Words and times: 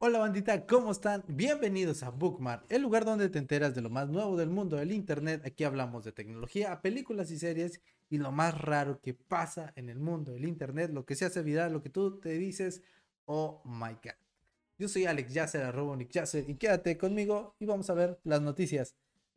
Hola 0.00 0.20
bandita, 0.20 0.64
¿cómo 0.64 0.92
están? 0.92 1.24
Bienvenidos 1.26 2.04
a 2.04 2.10
Bookmark, 2.10 2.66
el 2.68 2.82
lugar 2.82 3.04
donde 3.04 3.28
te 3.28 3.40
enteras 3.40 3.74
de 3.74 3.80
lo 3.80 3.90
más 3.90 4.08
nuevo 4.08 4.36
del 4.36 4.48
mundo 4.48 4.76
del 4.76 4.92
internet. 4.92 5.42
Aquí 5.44 5.64
hablamos 5.64 6.04
de 6.04 6.12
tecnología, 6.12 6.80
películas 6.80 7.32
y 7.32 7.38
series 7.38 7.80
y 8.08 8.18
lo 8.18 8.30
más 8.30 8.56
raro 8.56 9.00
que 9.00 9.12
pasa 9.12 9.72
en 9.74 9.88
el 9.88 9.98
mundo 9.98 10.30
del 10.30 10.44
internet, 10.44 10.92
lo 10.92 11.04
que 11.04 11.16
se 11.16 11.24
hace 11.24 11.42
viral, 11.42 11.72
lo 11.72 11.82
que 11.82 11.90
tú 11.90 12.20
te 12.20 12.28
dices, 12.38 12.80
oh 13.24 13.60
my 13.64 13.94
god. 13.94 14.14
Yo 14.78 14.86
soy 14.86 15.06
Alex 15.06 15.34
Yasser, 15.34 15.64
arroba 15.64 15.96
Nick 15.96 16.12
Yasser, 16.12 16.48
y 16.48 16.54
quédate 16.54 16.96
conmigo 16.96 17.56
y 17.58 17.66
vamos 17.66 17.90
a 17.90 17.94
ver 17.94 18.20
las 18.22 18.40
noticias 18.40 18.94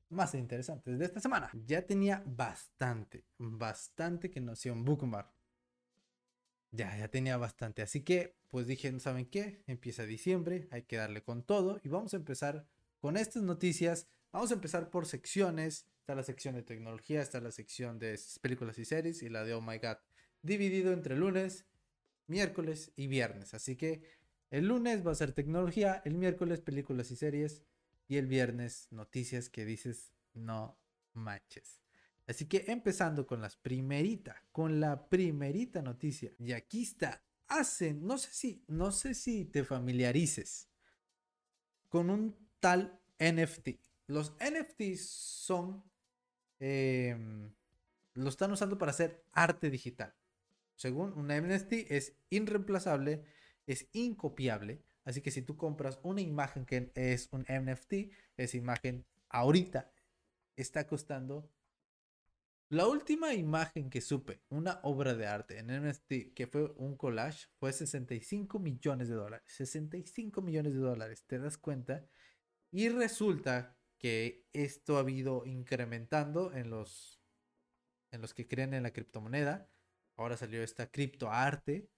más 0.09 0.36
interesantes 0.36 1.00
de 1.00 1.05
esta 1.05 1.20
semana. 1.20 1.50
Ya 1.66 1.82
tenía 1.88 2.21
bastante, 2.23 3.25
bastante 3.39 4.30
que 4.30 4.39
no 4.39 4.52
hacía 4.52 4.73
un 4.73 4.86
Bookmark. 4.86 5.40
Ya, 6.71 6.97
ya 6.97 7.09
tenía 7.09 7.38
bastante. 7.38 7.81
Así 7.81 8.01
que, 8.01 8.35
pues 8.49 8.65
dije, 8.65 8.97
¿saben 8.99 9.25
qué? 9.25 9.61
Empieza 9.67 10.05
diciembre, 10.05 10.67
hay 10.71 10.83
que 10.83 10.95
darle 10.95 11.21
con 11.21 11.43
todo 11.43 11.79
y 11.83 11.89
vamos 11.89 12.13
a 12.13 12.17
empezar 12.17 12.65
con 13.00 13.18
estas 13.18 13.43
noticias. 13.43 14.07
Vamos 14.32 14.51
a 14.51 14.54
empezar 14.54 14.89
por 14.89 15.05
secciones. 15.05 15.86
Está 15.99 16.15
la 16.15 16.23
sección 16.23 16.55
de 16.55 16.63
tecnología, 16.63 17.21
está 17.21 17.41
la 17.41 17.51
sección 17.51 17.99
de 17.99 18.18
películas 18.41 18.79
y 18.79 18.86
series 18.86 19.21
y 19.21 19.29
la 19.29 19.43
de 19.43 19.54
Oh 19.54 19.61
My 19.61 19.77
God. 19.79 19.97
Dividido 20.41 20.93
entre 20.93 21.18
lunes, 21.18 21.65
miércoles 22.27 22.91
y 22.96 23.07
viernes. 23.07 23.54
Así 23.54 23.75
que 23.75 24.04
el 24.49 24.68
lunes 24.68 25.05
va 25.05 25.11
a 25.11 25.15
ser 25.15 25.33
tecnología, 25.33 26.01
el 26.05 26.15
miércoles 26.15 26.61
películas 26.61 27.11
y 27.11 27.18
series 27.18 27.63
y 28.07 28.18
el 28.18 28.27
viernes 28.27 28.88
noticias 28.91 29.49
que 29.49 29.65
dices 29.65 30.13
no 30.33 30.77
manches. 31.13 31.82
Así 32.28 32.45
que 32.45 32.66
empezando 32.67 33.25
con 33.28 33.42
las 33.42 33.58
primerita, 33.58 34.44
con 34.52 34.80
la 34.80 35.09
primerita 35.09 35.81
noticia. 35.81 36.31
Y 36.39 36.53
aquí 36.53 36.84
está. 36.84 37.23
Hacen, 37.47 38.06
no 38.06 38.17
sé 38.17 38.30
si, 38.31 38.64
no 38.67 38.92
sé 38.92 39.14
si 39.14 39.45
te 39.45 39.64
familiarices 39.64 40.70
con 41.89 42.09
un 42.09 42.38
tal 42.59 43.00
NFT. 43.20 43.70
Los 44.08 44.34
NFTs 44.39 45.02
son, 45.09 45.83
em, 46.59 47.52
lo 48.13 48.30
están 48.30 48.52
usando 48.52 48.78
para 48.78 48.91
hacer 48.91 49.25
arte 49.33 49.69
digital. 49.69 50.13
Según 50.75 51.11
un 51.13 51.28
NFT 51.28 51.88
es 51.89 52.16
irreemplazable, 52.30 53.23
es 53.67 53.88
incopiable. 53.91 54.81
Así 55.03 55.22
que 55.22 55.31
si 55.31 55.41
tú 55.41 55.58
compras 55.58 56.00
una 56.03 56.22
imagen 56.22 56.66
que 56.66 56.91
es 56.95 57.28
un 57.31 57.45
NFT, 57.47 58.11
esa 58.38 58.58
imagen 58.58 59.06
ahorita 59.30 59.91
está 60.56 60.88
costando 60.88 61.50
la 62.72 62.88
última 62.88 63.33
imagen 63.33 63.89
que 63.89 64.00
supe, 64.00 64.39
una 64.47 64.80
obra 64.83 65.14
de 65.14 65.27
arte 65.27 65.59
en 65.59 65.67
NFT, 65.67 66.33
que 66.33 66.47
fue 66.47 66.72
un 66.78 66.95
collage, 66.95 67.47
fue 67.59 67.73
65 67.73 68.59
millones 68.59 69.09
de 69.09 69.16
dólares. 69.16 69.44
65 69.47 70.41
millones 70.41 70.73
de 70.73 70.80
dólares, 70.80 71.25
¿te 71.28 71.38
das 71.38 71.58
cuenta? 71.58 72.08
Y 72.72 72.88
resulta 72.88 73.78
que 73.97 74.45
esto 74.53 74.95
ha 74.95 75.02
habido 75.02 75.45
incrementando 75.45 76.53
en 76.53 76.69
los, 76.69 77.22
en 78.09 78.22
los 78.22 78.33
que 78.33 78.47
creen 78.47 78.73
en 78.73 78.83
la 78.83 78.94
criptomoneda. 78.94 79.69
Ahora 80.16 80.38
salió 80.38 80.63
esta 80.63 80.89
criptoarte 80.89 81.89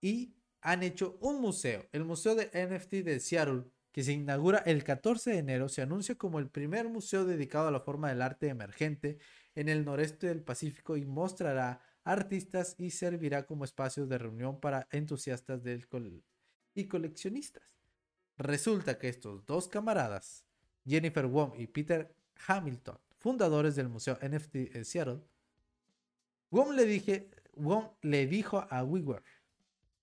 y 0.00 0.34
han 0.62 0.84
hecho 0.84 1.18
un 1.20 1.38
museo, 1.38 1.86
el 1.92 2.06
Museo 2.06 2.34
de 2.34 2.46
NFT 2.46 3.04
de 3.04 3.20
Seattle, 3.20 3.64
que 3.92 4.02
se 4.02 4.12
inaugura 4.12 4.58
el 4.58 4.84
14 4.84 5.32
de 5.32 5.38
enero, 5.38 5.68
se 5.68 5.82
anuncia 5.82 6.14
como 6.14 6.38
el 6.38 6.48
primer 6.48 6.88
museo 6.88 7.26
dedicado 7.26 7.68
a 7.68 7.72
la 7.72 7.80
forma 7.80 8.08
del 8.08 8.22
arte 8.22 8.48
emergente 8.48 9.18
en 9.58 9.68
el 9.68 9.84
noreste 9.84 10.28
del 10.28 10.40
Pacífico 10.40 10.96
y 10.96 11.04
mostrará 11.04 11.82
artistas 12.04 12.76
y 12.78 12.90
servirá 12.90 13.44
como 13.44 13.64
espacio 13.64 14.06
de 14.06 14.16
reunión 14.16 14.60
para 14.60 14.86
entusiastas 14.92 15.64
del 15.64 15.88
y 16.74 16.84
coleccionistas. 16.86 17.64
Resulta 18.36 19.00
que 19.00 19.08
estos 19.08 19.44
dos 19.46 19.66
camaradas, 19.66 20.44
Jennifer 20.86 21.26
Wong 21.26 21.54
y 21.58 21.66
Peter 21.66 22.14
Hamilton, 22.46 22.98
fundadores 23.16 23.74
del 23.74 23.88
Museo 23.88 24.16
NFT 24.22 24.76
en 24.76 24.84
Seattle, 24.84 25.22
Wong 26.52 26.74
le, 26.74 26.84
dije, 26.84 27.28
dijo 28.28 28.64
a 28.70 28.86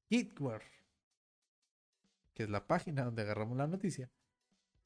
Gitwer, 0.09 0.61
que 2.33 2.43
es 2.43 2.49
la 2.49 2.67
página 2.67 3.05
donde 3.05 3.21
agarramos 3.21 3.57
la 3.57 3.67
noticia, 3.67 4.11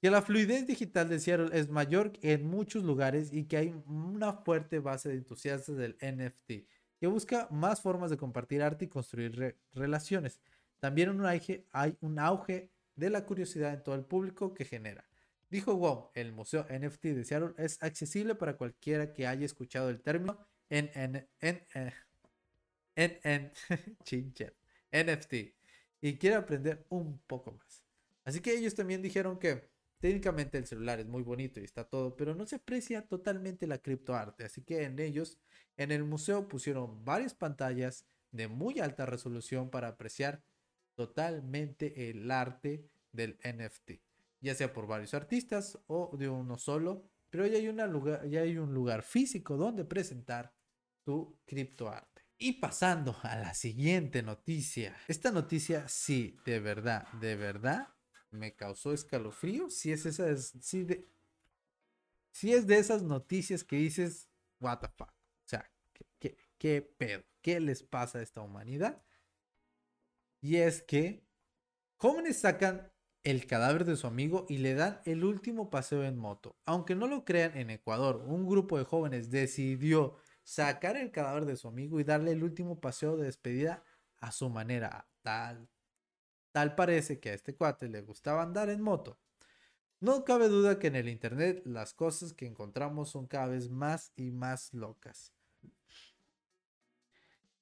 que 0.02 0.10
la 0.10 0.22
fluidez 0.22 0.66
digital 0.66 1.10
de 1.10 1.20
Seattle 1.20 1.58
es 1.58 1.70
mayor 1.70 2.14
en 2.22 2.48
muchos 2.48 2.84
lugares 2.84 3.34
y 3.34 3.46
que 3.46 3.58
hay 3.58 3.76
una 3.86 4.34
fuerte 4.34 4.80
base 4.80 5.10
de 5.10 5.16
entusiastas 5.16 5.76
del 5.76 5.98
NFT 6.02 6.68
que 7.00 7.08
busca 7.08 7.48
más 7.52 7.82
formas 7.82 8.10
de 8.10 8.18
compartir 8.18 8.62
arte 8.62 8.86
y 8.86 8.90
construir 8.90 9.58
relaciones. 9.74 10.42
También 10.80 11.20
hay 11.72 11.98
un 12.02 12.20
auge 12.20 12.72
de 12.96 13.10
la 13.10 13.26
curiosidad 13.26 13.74
en 13.74 13.84
todo 13.84 13.96
el 13.96 14.06
público 14.06 14.54
que 14.54 14.66
genera. 14.66 15.06
Dijo 15.50 15.76
Wong, 15.76 16.10
el 16.14 16.31
Museo 16.31 16.66
NFT 16.70 17.06
de 17.06 17.24
Seattle 17.24 17.54
es 17.58 17.81
accesible 17.81 18.36
para 18.36 18.56
cualquiera 18.56 19.14
que 19.14 19.26
haya 19.26 19.46
escuchado 19.46 19.90
el 19.90 20.02
término 20.02 20.38
en, 20.70 20.92
en, 20.94 21.28
en, 21.40 21.64
en, 22.96 23.20
en, 23.24 23.52
NFT 24.92 25.34
y 26.02 26.18
quiera 26.18 26.38
aprender 26.38 26.86
un 26.90 27.20
poco 27.26 27.52
más. 27.52 27.84
Así 28.24 28.42
que 28.42 28.54
ellos 28.54 28.76
también 28.76 29.02
dijeron 29.02 29.40
que 29.40 29.70
Técnicamente 30.00 30.58
el 30.58 30.66
celular 30.66 31.00
es 31.00 31.08
muy 31.08 31.24
bonito 31.24 31.60
y 31.60 31.66
está 31.66 31.84
todo, 31.84 32.16
pero 32.16 32.34
no 32.34 32.46
se 32.46 32.56
aprecia 32.56 33.06
totalmente 33.08 33.68
la 33.68 33.80
criptoarte. 33.80 34.46
Así 34.46 34.62
que 34.62 34.84
en 34.84 34.98
ellos, 35.00 35.38
en 35.76 35.92
el 35.92 36.06
museo 36.06 36.48
pusieron 36.48 37.04
varias 37.04 37.34
pantallas 37.34 38.06
de 38.32 38.48
muy 38.48 38.80
alta 38.80 39.06
resolución 39.06 39.70
para 39.70 39.90
apreciar 39.90 40.42
totalmente 40.96 42.10
el 42.10 42.32
arte 42.32 42.90
del 43.12 43.40
NFT, 43.44 43.92
ya 44.42 44.56
sea 44.56 44.72
por 44.72 44.88
varios 44.88 45.14
artistas 45.14 45.78
o 45.88 46.16
de 46.18 46.30
uno 46.30 46.58
solo, 46.58 47.04
pero 47.30 47.46
ya 47.46 47.58
hay, 47.58 47.68
una 47.68 47.86
lugar, 47.86 48.28
ya 48.28 48.42
hay 48.42 48.58
un 48.58 48.74
lugar 48.74 49.04
físico 49.04 49.58
donde 49.58 49.86
presentar 49.86 50.54
tu 51.04 51.38
criptoarte. 51.46 52.22
Y 52.38 52.54
pasando 52.54 53.18
a 53.24 53.36
la 53.36 53.54
siguiente 53.54 54.24
noticia. 54.24 54.96
Esta 55.10 55.31
noticia 55.31 55.88
sí, 55.90 56.38
de 56.46 56.62
verdad, 56.62 57.06
de 57.20 57.36
verdad, 57.36 57.90
me 58.32 58.56
causó 58.56 58.94
escalofrío. 58.94 59.70
Si 59.70 59.92
es 59.92 60.04
si, 60.62 60.84
de, 60.84 61.08
si 62.32 62.54
es 62.54 62.68
de 62.68 62.78
esas 62.78 63.04
noticias 63.04 63.64
que 63.64 63.78
dices, 63.78 64.30
what. 64.60 64.84
O 64.84 65.08
sea, 65.46 65.72
¿qué, 66.20 66.38
qué, 66.58 66.82
pedo? 66.82 67.24
¿Qué 67.42 67.60
les 67.60 67.84
pasa 67.84 68.20
a 68.20 68.22
esta 68.22 68.42
humanidad? 68.42 69.04
Y 70.42 70.58
es 70.58 70.82
que 70.82 71.26
jóvenes 71.98 72.40
sacan 72.40 72.92
el 73.24 73.46
cadáver 73.48 73.86
de 73.86 73.98
su 73.98 74.08
amigo 74.08 74.46
y 74.48 74.60
le 74.60 74.74
dan 74.74 75.02
el 75.06 75.24
último 75.24 75.70
paseo 75.70 76.04
en 76.04 76.18
moto. 76.18 76.58
Aunque 76.66 76.96
no 76.96 77.08
lo 77.08 77.26
crean, 77.26 77.58
en 77.58 77.70
Ecuador, 77.70 78.24
un 78.26 78.48
grupo 78.48 78.78
de 78.78 78.86
jóvenes 78.86 79.30
decidió 79.30 80.16
sacar 80.44 80.98
el 80.98 81.12
cadáver 81.12 81.46
de 81.46 81.58
su 81.58 81.68
amigo 81.68 82.00
y 82.00 82.04
darle 82.04 82.32
el 82.32 82.44
último 82.44 82.80
paseo 82.80 83.18
de 83.18 83.26
despedida 83.26 83.84
a 84.20 84.32
su 84.32 84.50
manera, 84.50 85.08
tal, 85.22 85.70
Parece 86.75 87.20
que 87.20 87.30
a 87.30 87.34
este 87.34 87.56
cuate 87.56 87.88
le 87.88 88.02
gustaba 88.02 88.44
andar 88.44 88.70
en 88.70 88.81
moto. 88.81 89.18
No 90.00 90.24
cabe 90.24 90.47
duda 90.47 90.80
que 90.80 90.88
en 90.88 90.96
el 90.96 91.09
Internet 91.09 91.62
las 91.66 91.94
cosas 91.94 92.34
que 92.34 92.46
encontramos 92.46 93.09
son 93.09 93.28
cada 93.28 93.47
vez 93.47 93.70
más 93.70 94.14
y 94.16 94.31
más 94.31 94.74
locas. 94.74 95.34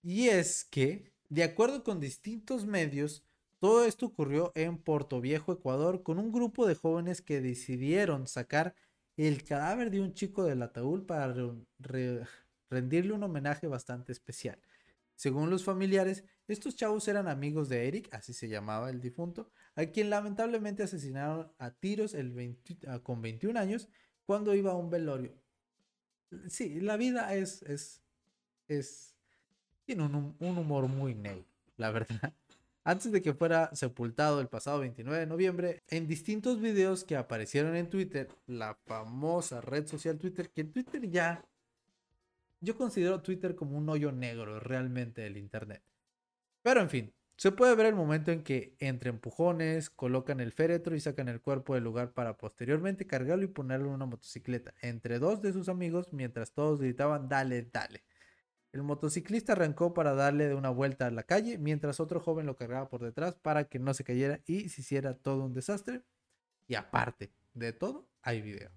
Y 0.03 0.30
es 0.30 0.63
que, 0.63 1.12
de 1.30 1.44
acuerdo 1.44 1.84
con 1.84 2.00
distintos 2.00 2.66
medios, 2.66 3.24
todo 3.59 3.86
esto 3.86 4.06
ocurrió 4.06 4.52
en 4.56 4.78
Puerto 4.78 5.19
Viejo, 5.19 5.52
Ecuador, 5.52 6.03
con 6.03 6.19
un 6.19 6.31
grupo 6.31 6.68
de 6.68 6.75
jóvenes 6.75 7.22
que 7.22 7.41
decidieron 7.41 8.28
sacar 8.28 8.75
el 9.18 9.44
cadáver 9.44 9.90
de 9.90 10.00
un 10.00 10.13
chico 10.13 10.44
del 10.44 10.62
ataúd 10.62 11.06
para 11.07 11.34
rendirle 12.69 13.13
un 13.13 13.24
homenaje 13.24 13.66
bastante 13.66 14.12
especial. 14.12 14.59
Según 15.16 15.50
los 15.50 15.63
familiares, 15.63 16.24
estos 16.47 16.75
chavos 16.75 17.08
eran 17.08 17.28
amigos 17.28 17.69
de 17.69 17.88
Eric, 17.88 18.13
así 18.13 18.34
se 18.34 18.47
llamaba 18.47 18.90
el 18.90 19.02
difunto, 19.02 19.50
a 19.75 19.85
quien 19.85 20.09
lamentablemente 20.09 20.84
asesinaron 20.84 21.51
a 21.57 21.72
tiros 21.72 22.13
el 22.13 22.57
ah, 22.88 23.00
con 23.00 23.22
21 23.22 23.60
años 23.60 23.89
cuando 24.25 24.56
iba 24.56 24.72
a 24.72 24.75
un 24.75 24.89
velorio. 24.89 25.33
Sí, 26.50 26.80
la 26.80 26.98
vida 26.98 27.33
es, 27.36 27.63
es, 27.63 28.01
es, 28.68 29.16
tiene 29.86 30.04
un, 30.04 30.36
un 30.39 30.57
humor 30.57 30.88
muy 30.88 31.16
negro, 31.16 31.45
la 31.77 31.92
verdad. 31.92 32.33
Antes 32.83 33.12
de 33.12 33.22
que 33.22 33.33
fuera 33.33 33.75
sepultado 33.75 34.39
el 34.39 34.48
pasado 34.48 34.80
29 34.80 35.19
de 35.19 35.25
noviembre, 35.25 35.83
en 35.89 36.07
distintos 36.07 36.62
videos 36.62 37.04
que 37.04 37.18
aparecieron 37.18 37.75
en 37.75 37.89
Twitter, 37.89 38.30
la 38.45 38.75
famosa 38.86 39.60
red 39.60 39.86
social 39.88 40.18
Twitter, 40.18 40.50
que 40.50 40.63
Twitter 40.63 41.10
ya 41.10 41.44
yo 42.60 42.75
considero 42.75 43.22
Twitter 43.22 43.56
como 43.56 43.77
un 43.77 43.88
hoyo 43.89 44.12
negro 44.12 44.60
realmente 44.60 45.22
del 45.22 45.38
Internet. 45.38 45.81
Pero 46.62 46.81
en 46.81 46.89
fin, 46.89 47.13
se 47.38 47.51
puede 47.51 47.75
ver 47.75 47.86
el 47.86 47.95
momento 47.95 48.31
en 48.31 48.44
que 48.44 48.75
entre 48.80 49.12
empujones 49.12 49.92
colocan 49.92 50.39
el 50.39 50.51
féretro 50.51 50.95
y 50.95 51.00
sacan 51.00 51.27
el 51.30 51.39
cuerpo 51.39 51.75
del 51.75 51.83
lugar 51.83 52.13
para 52.13 52.36
posteriormente 52.38 53.06
cargarlo 53.06 53.44
y 53.44 53.48
ponerlo 53.48 53.89
en 53.89 53.94
una 53.94 54.07
motocicleta 54.07 54.74
entre 54.81 55.19
dos 55.19 55.42
de 55.42 55.54
sus 55.54 55.69
amigos 55.69 56.12
mientras 56.13 56.51
todos 56.54 56.81
gritaban 56.81 57.30
dale, 57.30 57.62
dale. 57.71 58.04
El 58.71 58.83
motociclista 58.83 59.54
arrancó 59.54 59.94
para 59.94 60.13
darle 60.13 60.48
de 60.48 60.56
una 60.56 60.69
vuelta 60.69 61.07
a 61.07 61.12
la 61.12 61.24
calle, 61.24 61.57
mientras 61.57 62.00
otro 62.00 62.19
joven 62.19 62.45
lo 62.45 62.56
cargaba 62.56 62.89
por 62.89 63.01
detrás 63.01 63.36
para 63.36 63.65
que 63.65 63.80
no 63.80 63.94
se 63.94 64.03
cayera 64.03 64.42
y 64.45 64.69
se 64.69 64.81
hiciera 64.81 65.15
todo 65.15 65.45
un 65.45 65.53
desastre. 65.53 66.03
Y 66.68 66.75
aparte 66.75 67.33
de 67.53 67.74
todo, 67.74 68.10
hay 68.21 68.42
video. 68.42 68.71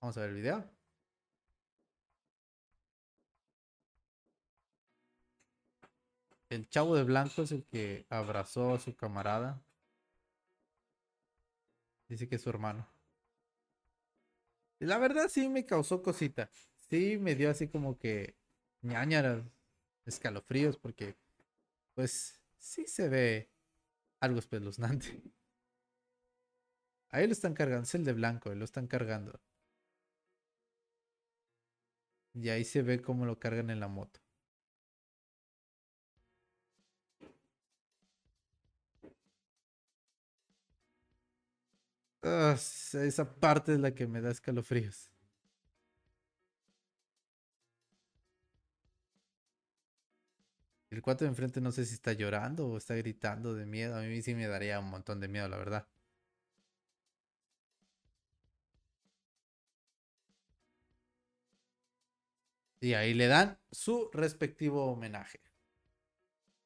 Vamos 0.00 0.16
a 0.16 0.22
ver 0.22 0.30
el 0.30 0.36
video. 0.36 0.79
El 6.50 6.68
chavo 6.68 6.96
de 6.96 7.04
blanco 7.04 7.42
es 7.42 7.52
el 7.52 7.64
que 7.64 8.06
abrazó 8.10 8.74
a 8.74 8.80
su 8.80 8.96
camarada. 8.96 9.62
Dice 12.08 12.28
que 12.28 12.34
es 12.34 12.42
su 12.42 12.50
hermano. 12.50 12.88
La 14.80 14.98
verdad 14.98 15.28
sí 15.28 15.48
me 15.48 15.64
causó 15.64 16.02
cosita. 16.02 16.50
Sí 16.88 17.18
me 17.18 17.36
dio 17.36 17.50
así 17.50 17.68
como 17.68 17.98
que 17.98 18.34
ñañaras, 18.82 19.44
escalofríos, 20.06 20.76
porque 20.76 21.16
pues 21.94 22.40
sí 22.58 22.84
se 22.86 23.08
ve 23.08 23.50
algo 24.18 24.40
espeluznante. 24.40 25.22
Ahí 27.10 27.26
lo 27.26 27.32
están 27.32 27.54
cargando, 27.54 27.84
es 27.84 27.94
el 27.94 28.04
de 28.04 28.12
blanco, 28.12 28.52
lo 28.54 28.64
están 28.64 28.88
cargando. 28.88 29.40
Y 32.34 32.48
ahí 32.48 32.64
se 32.64 32.82
ve 32.82 33.00
cómo 33.02 33.24
lo 33.24 33.38
cargan 33.38 33.70
en 33.70 33.80
la 33.80 33.88
moto. 33.88 34.20
Ah, 42.22 42.54
esa 42.54 43.24
parte 43.40 43.74
es 43.74 43.80
la 43.80 43.94
que 43.94 44.06
me 44.06 44.20
da 44.22 44.30
escalofríos. 44.30 45.10
El 50.88 51.02
cuatro 51.02 51.24
de 51.24 51.30
enfrente 51.30 51.60
no 51.60 51.72
sé 51.72 51.84
si 51.84 51.94
está 51.94 52.12
llorando 52.12 52.68
o 52.68 52.76
está 52.76 52.94
gritando 52.94 53.54
de 53.54 53.66
miedo. 53.66 53.96
A 53.96 54.02
mí 54.02 54.22
sí 54.22 54.34
me 54.36 54.46
daría 54.46 54.78
un 54.78 54.88
montón 54.90 55.18
de 55.18 55.26
miedo, 55.26 55.48
la 55.48 55.56
verdad. 55.56 55.88
Y 62.80 62.92
ahí 62.94 63.14
le 63.14 63.26
dan 63.26 63.58
su 63.70 64.10
respectivo 64.12 64.84
homenaje. 64.92 65.40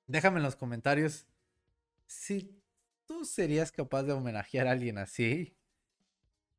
Déjame 0.07 0.39
en 0.39 0.45
los 0.45 0.57
comentarios 0.57 1.27
si 2.07 2.63
tú 3.07 3.25
serías 3.25 3.73
capaz 3.73 4.05
de 4.05 4.13
homenajear 4.13 4.67
a 4.67 4.73
alguien 4.73 4.99
así. 4.99 5.57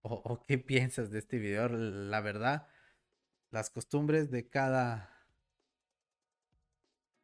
O, 0.01 0.43
qué 0.47 0.57
piensas 0.57 1.09
de 1.09 1.19
este 1.19 1.39
video. 1.39 1.67
La 1.69 2.21
verdad, 2.21 2.67
las 3.49 3.69
costumbres 3.69 4.29
de 4.29 4.47
cada 4.47 5.11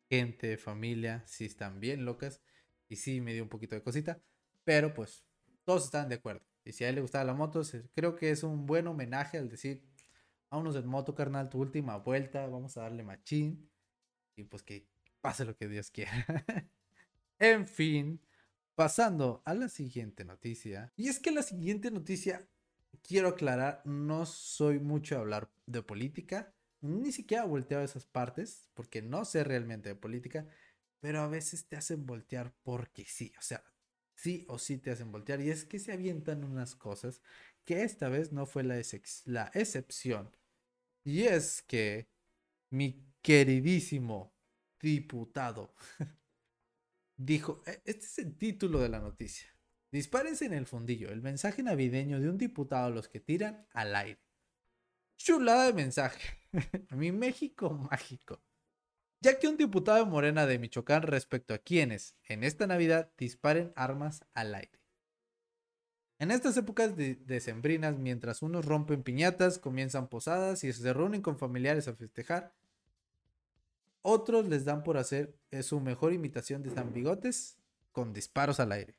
gente, 0.09 0.57
familia, 0.57 1.23
sí 1.27 1.45
están 1.45 1.79
bien 1.79 2.05
locas. 2.05 2.41
Y 2.89 2.97
sí 2.97 3.21
me 3.21 3.33
dio 3.33 3.43
un 3.43 3.49
poquito 3.49 3.75
de 3.75 3.83
cosita. 3.83 4.21
Pero 4.63 4.93
pues 4.93 5.23
todos 5.63 5.85
están 5.85 6.09
de 6.09 6.15
acuerdo. 6.15 6.45
Y 6.63 6.73
si 6.73 6.83
a 6.83 6.89
él 6.89 6.95
le 6.95 7.01
gustaba 7.01 7.23
la 7.23 7.33
moto, 7.33 7.61
creo 7.93 8.15
que 8.15 8.31
es 8.31 8.43
un 8.43 8.65
buen 8.65 8.87
homenaje 8.87 9.37
al 9.37 9.49
decir, 9.49 9.83
vámonos 10.49 10.75
en 10.75 10.87
moto, 10.87 11.15
carnal, 11.15 11.49
tu 11.49 11.59
última 11.59 11.97
vuelta, 11.97 12.45
vamos 12.47 12.77
a 12.77 12.81
darle 12.81 13.03
machín. 13.03 13.69
Y 14.35 14.43
pues 14.43 14.63
que 14.63 14.87
pase 15.21 15.45
lo 15.45 15.55
que 15.55 15.67
Dios 15.67 15.91
quiera. 15.91 16.11
en 17.39 17.67
fin, 17.67 18.21
pasando 18.81 19.43
a 19.45 19.53
la 19.53 19.69
siguiente 19.69 20.25
noticia. 20.25 20.91
Y 20.97 21.07
es 21.07 21.19
que 21.19 21.29
la 21.29 21.43
siguiente 21.43 21.91
noticia, 21.91 22.47
quiero 23.03 23.27
aclarar, 23.27 23.83
no 23.85 24.25
soy 24.25 24.79
mucho 24.79 25.15
a 25.15 25.19
hablar 25.19 25.51
de 25.67 25.83
política 25.83 26.51
ni 26.81 27.11
siquiera 27.11 27.45
volteado 27.45 27.83
esas 27.83 28.07
partes, 28.07 28.71
porque 28.73 29.03
no 29.03 29.23
sé 29.23 29.43
realmente 29.43 29.89
de 29.89 29.95
política, 29.95 30.47
pero 30.99 31.21
a 31.21 31.27
veces 31.27 31.67
te 31.67 31.75
hacen 31.75 32.07
voltear 32.07 32.55
porque 32.63 33.05
sí, 33.05 33.31
o 33.37 33.41
sea, 33.43 33.63
sí 34.15 34.45
o 34.49 34.57
sí 34.57 34.79
te 34.79 34.89
hacen 34.89 35.11
voltear. 35.11 35.41
Y 35.41 35.51
es 35.51 35.63
que 35.63 35.77
se 35.77 35.91
avientan 35.91 36.43
unas 36.43 36.73
cosas 36.73 37.21
que 37.65 37.83
esta 37.83 38.09
vez 38.09 38.31
no 38.31 38.47
fue 38.47 38.63
la 38.63 38.79
excepción. 38.79 40.35
Y 41.03 41.25
es 41.25 41.61
que 41.61 42.09
mi 42.71 43.05
queridísimo 43.21 44.33
diputado 44.79 45.75
dijo, 47.25 47.61
e, 47.65 47.81
este 47.85 48.05
es 48.05 48.19
el 48.19 48.37
título 48.37 48.79
de 48.79 48.89
la 48.89 48.99
noticia. 48.99 49.47
Dispárense 49.91 50.45
en 50.45 50.53
el 50.53 50.65
fundillo, 50.65 51.09
el 51.09 51.21
mensaje 51.21 51.63
navideño 51.63 52.19
de 52.19 52.29
un 52.29 52.37
diputado 52.37 52.87
a 52.87 52.89
los 52.89 53.09
que 53.09 53.19
tiran 53.19 53.67
al 53.73 53.95
aire. 53.95 54.21
Chulada 55.17 55.65
de 55.65 55.73
mensaje. 55.73 56.39
Mi 56.91 57.11
México 57.11 57.69
mágico. 57.71 58.41
Ya 59.19 59.37
que 59.37 59.47
un 59.47 59.57
diputado 59.57 60.03
de 60.03 60.09
Morena 60.09 60.47
de 60.47 60.57
Michoacán 60.57 61.03
respecto 61.03 61.53
a 61.53 61.59
quienes 61.59 62.15
en 62.23 62.43
esta 62.43 62.65
Navidad 62.65 63.11
disparen 63.17 63.71
armas 63.75 64.25
al 64.33 64.55
aire. 64.55 64.81
En 66.17 66.31
estas 66.31 66.55
épocas 66.57 66.95
de 66.95 67.15
decembrinas, 67.15 67.97
mientras 67.97 68.41
unos 68.41 68.65
rompen 68.65 69.03
piñatas, 69.03 69.59
comienzan 69.59 70.07
posadas 70.07 70.63
y 70.63 70.71
se 70.71 70.93
reúnen 70.93 71.21
con 71.21 71.37
familiares 71.37 71.87
a 71.87 71.95
festejar, 71.95 72.55
otros 74.01 74.47
les 74.47 74.65
dan 74.65 74.83
por 74.83 74.97
hacer 74.97 75.37
su 75.61 75.79
mejor 75.79 76.13
imitación 76.13 76.63
de 76.63 76.71
San 76.71 76.93
Bigotes 76.93 77.57
con 77.91 78.13
disparos 78.13 78.59
al 78.59 78.71
aire. 78.71 78.97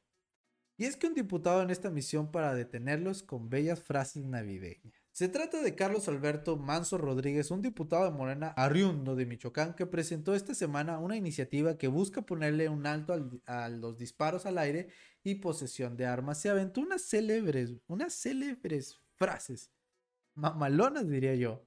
Y 0.77 0.85
es 0.85 0.97
que 0.97 1.07
un 1.07 1.15
diputado 1.15 1.63
en 1.63 1.71
esta 1.71 1.91
misión 1.91 2.31
para 2.31 2.55
detenerlos 2.55 3.23
con 3.23 3.51
bellas 3.51 3.83
frases 3.83 4.25
navideñas. 4.25 4.95
Se 5.13 5.29
trata 5.29 5.61
de 5.63 5.75
Carlos 5.75 6.09
Alberto 6.09 6.57
Manso 6.57 6.97
Rodríguez, 6.97 7.51
un 7.51 7.61
diputado 7.61 8.05
de 8.05 8.17
Morena 8.17 8.49
Arriundo 8.57 9.15
de 9.15 9.27
Michoacán, 9.27 9.75
que 9.75 9.85
presentó 9.85 10.35
esta 10.35 10.55
semana 10.55 10.99
una 10.99 11.17
iniciativa 11.17 11.77
que 11.77 11.89
busca 11.89 12.23
ponerle 12.23 12.71
un 12.71 12.87
alto 12.87 13.15
a 13.45 13.69
los 13.69 13.99
disparos 13.99 14.47
al 14.47 14.57
aire 14.57 14.89
y 15.23 15.35
posesión 15.37 15.99
de 15.99 16.07
armas. 16.07 16.41
Se 16.41 16.49
aventó 16.49 16.81
unas 16.81 17.03
célebres, 17.03 17.75
unas 17.87 18.15
célebres 18.15 19.03
frases, 19.17 19.71
mamalonas 20.35 21.07
diría 21.07 21.35
yo. 21.35 21.63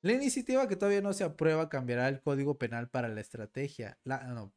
La 0.00 0.12
iniciativa 0.12 0.68
que 0.68 0.76
todavía 0.76 1.00
no 1.00 1.12
se 1.12 1.24
aprueba 1.24 1.68
cambiará 1.68 2.08
el 2.08 2.20
código 2.20 2.58
penal 2.58 2.88
para 2.88 3.08
la 3.08 3.20
estrategia, 3.20 3.98
la, 4.04 4.24
no, 4.24 4.52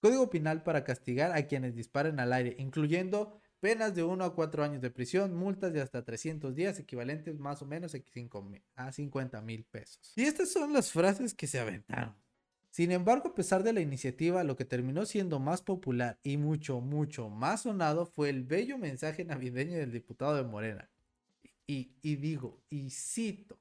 código 0.00 0.30
penal 0.30 0.62
para 0.62 0.84
castigar 0.84 1.32
a 1.32 1.46
quienes 1.46 1.74
disparen 1.74 2.20
al 2.20 2.32
aire, 2.32 2.56
incluyendo 2.58 3.40
Penas 3.60 3.94
de 3.94 4.02
1 4.02 4.24
a 4.24 4.34
4 4.34 4.64
años 4.64 4.80
de 4.80 4.90
prisión, 4.90 5.36
multas 5.36 5.74
de 5.74 5.82
hasta 5.82 6.02
300 6.02 6.54
días, 6.54 6.78
equivalentes 6.78 7.38
más 7.38 7.60
o 7.60 7.66
menos 7.66 7.94
a 8.74 8.92
50 8.92 9.42
mil 9.42 9.64
pesos. 9.64 10.14
Y 10.16 10.22
estas 10.22 10.50
son 10.50 10.72
las 10.72 10.90
frases 10.90 11.34
que 11.34 11.46
se 11.46 11.60
aventaron. 11.60 12.14
Sin 12.70 12.90
embargo, 12.90 13.28
a 13.28 13.34
pesar 13.34 13.62
de 13.62 13.74
la 13.74 13.82
iniciativa, 13.82 14.44
lo 14.44 14.56
que 14.56 14.64
terminó 14.64 15.04
siendo 15.04 15.40
más 15.40 15.60
popular 15.60 16.18
y 16.22 16.38
mucho, 16.38 16.80
mucho 16.80 17.28
más 17.28 17.62
sonado 17.62 18.06
fue 18.06 18.30
el 18.30 18.44
bello 18.44 18.78
mensaje 18.78 19.24
navideño 19.24 19.76
del 19.76 19.92
diputado 19.92 20.36
de 20.36 20.44
Morena. 20.44 20.88
Y 21.66 22.16
digo, 22.16 22.62
y 22.70 22.88
cito, 22.90 23.58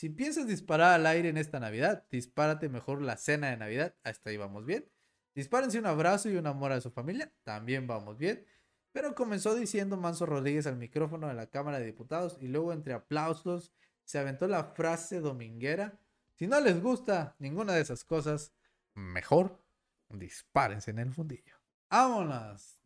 si 0.00 0.08
piensas 0.08 0.46
disparar 0.46 0.94
al 0.94 1.04
aire 1.04 1.28
en 1.28 1.36
esta 1.36 1.60
Navidad, 1.60 2.06
dispárate 2.10 2.70
mejor 2.70 3.02
la 3.02 3.18
cena 3.18 3.50
de 3.50 3.58
Navidad, 3.58 3.94
hasta 4.02 4.30
ahí 4.30 4.38
vamos 4.38 4.64
bien. 4.64 4.90
Dispárense 5.34 5.78
un 5.78 5.84
abrazo 5.84 6.30
y 6.30 6.36
un 6.36 6.46
amor 6.46 6.72
a 6.72 6.80
su 6.80 6.90
familia, 6.90 7.30
también 7.42 7.86
vamos 7.86 8.16
bien. 8.16 8.46
Pero 8.92 9.14
comenzó 9.14 9.54
diciendo 9.54 9.98
Manso 9.98 10.24
Rodríguez 10.24 10.66
al 10.66 10.78
micrófono 10.78 11.28
de 11.28 11.34
la 11.34 11.48
Cámara 11.48 11.78
de 11.78 11.84
Diputados 11.84 12.38
y 12.40 12.48
luego 12.48 12.72
entre 12.72 12.94
aplausos 12.94 13.74
se 14.02 14.18
aventó 14.18 14.48
la 14.48 14.64
frase 14.64 15.20
dominguera. 15.20 16.00
Si 16.32 16.46
no 16.46 16.58
les 16.62 16.80
gusta 16.80 17.36
ninguna 17.38 17.74
de 17.74 17.82
esas 17.82 18.02
cosas, 18.02 18.54
mejor 18.94 19.62
dispárense 20.08 20.92
en 20.92 21.00
el 21.00 21.12
fundillo. 21.12 21.56
¡Vámonos! 21.90 22.80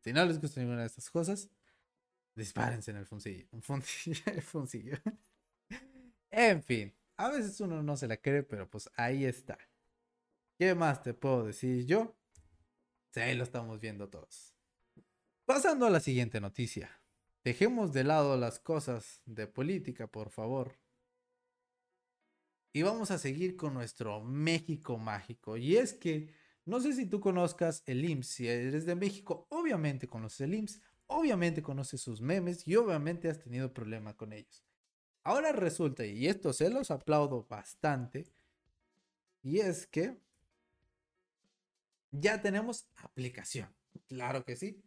Si 0.00 0.10
no 0.10 0.24
les 0.24 0.40
gusta 0.40 0.60
ninguna 0.60 0.80
de 0.80 0.86
estas 0.86 1.10
cosas, 1.10 1.50
dispárense 2.34 2.92
en 2.92 2.96
el 2.96 3.04
fundillo. 3.04 3.46
Un 3.52 3.60
fundillo, 3.60 4.22
el 4.24 4.40
fundillo. 4.40 4.96
En 6.36 6.62
fin, 6.62 6.94
a 7.16 7.30
veces 7.30 7.58
uno 7.62 7.82
no 7.82 7.96
se 7.96 8.06
la 8.06 8.18
cree, 8.18 8.42
pero 8.42 8.68
pues 8.68 8.90
ahí 8.96 9.24
está. 9.24 9.56
¿Qué 10.58 10.74
más 10.74 11.02
te 11.02 11.14
puedo 11.14 11.46
decir 11.46 11.86
yo? 11.86 12.14
Sí, 13.10 13.22
lo 13.34 13.42
estamos 13.42 13.80
viendo 13.80 14.10
todos. 14.10 14.54
Pasando 15.46 15.86
a 15.86 15.90
la 15.90 16.00
siguiente 16.00 16.38
noticia. 16.38 17.00
Dejemos 17.42 17.94
de 17.94 18.04
lado 18.04 18.36
las 18.36 18.58
cosas 18.58 19.22
de 19.24 19.46
política, 19.46 20.08
por 20.08 20.28
favor. 20.28 20.78
Y 22.74 22.82
vamos 22.82 23.10
a 23.10 23.18
seguir 23.18 23.56
con 23.56 23.72
nuestro 23.72 24.22
México 24.22 24.98
mágico. 24.98 25.56
Y 25.56 25.78
es 25.78 25.94
que, 25.94 26.34
no 26.66 26.80
sé 26.80 26.92
si 26.92 27.06
tú 27.06 27.18
conozcas 27.18 27.82
el 27.86 28.04
IMSS, 28.04 28.28
si 28.28 28.48
eres 28.48 28.84
de 28.84 28.94
México, 28.94 29.46
obviamente 29.48 30.06
conoces 30.06 30.42
el 30.42 30.54
IMSS, 30.54 30.82
obviamente 31.06 31.62
conoces 31.62 32.02
sus 32.02 32.20
memes 32.20 32.68
y 32.68 32.76
obviamente 32.76 33.30
has 33.30 33.38
tenido 33.38 33.72
problema 33.72 34.14
con 34.14 34.34
ellos. 34.34 34.65
Ahora 35.26 35.50
resulta, 35.50 36.06
y 36.06 36.28
esto 36.28 36.52
se 36.52 36.70
los 36.70 36.92
aplaudo 36.92 37.48
bastante, 37.50 38.28
y 39.42 39.58
es 39.58 39.84
que 39.88 40.16
ya 42.12 42.40
tenemos 42.40 42.86
aplicación. 42.94 43.68
Claro 44.06 44.44
que 44.44 44.54
sí. 44.54 44.80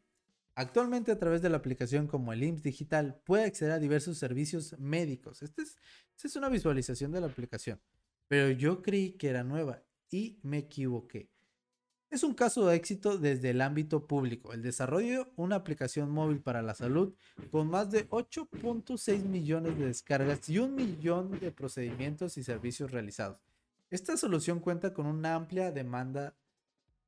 Actualmente 0.56 1.12
a 1.12 1.20
través 1.20 1.42
de 1.42 1.50
la 1.50 1.58
aplicación 1.58 2.08
como 2.08 2.32
el 2.32 2.42
IMSS 2.42 2.64
Digital 2.64 3.22
puede 3.26 3.44
acceder 3.44 3.74
a 3.74 3.80
diversos 3.80 4.18
servicios 4.18 4.80
médicos. 4.80 5.42
Esta 5.42 5.62
es, 5.62 5.76
esta 6.16 6.30
es 6.30 6.36
una 6.38 6.48
visualización 6.48 7.12
de 7.12 7.20
la 7.20 7.28
aplicación. 7.28 7.82
pero 8.30 8.50
yo 8.50 8.82
creí 8.82 9.18
que 9.18 9.28
era 9.28 9.44
nueva 9.44 9.84
y 10.10 10.40
me 10.44 10.60
equivoqué. 10.60 11.30
Es 12.10 12.24
un 12.24 12.34
caso 12.34 12.66
de 12.66 12.76
éxito 12.76 13.20
desde 13.20 13.52
el 13.52 13.62
ámbito 13.62 14.08
público, 14.08 14.52
el 14.52 14.64
desarrollo 14.64 15.26
de 15.26 15.32
una 15.36 15.58
aplicación 15.58 16.10
móvil 16.10 16.42
para 16.42 16.64
la 16.64 16.74
salud 16.74 17.14
con 17.52 17.70
más 17.70 17.92
de 17.92 18.10
8.6 18.10 19.26
millones 19.26 19.78
de 19.78 19.86
descargas 19.86 20.50
y 20.50 20.58
un 20.58 20.74
millón 20.74 21.40
de 21.40 21.52
procedimientos 21.52 22.36
y 22.38 22.44
servicios 22.44 22.90
realizados. 22.90 23.38
Esta 23.92 24.18
solución 24.18 24.60
cuenta 24.60 24.92
con 24.92 25.06
una 25.06 25.36
amplia 25.36 25.72
demanda 25.72 26.36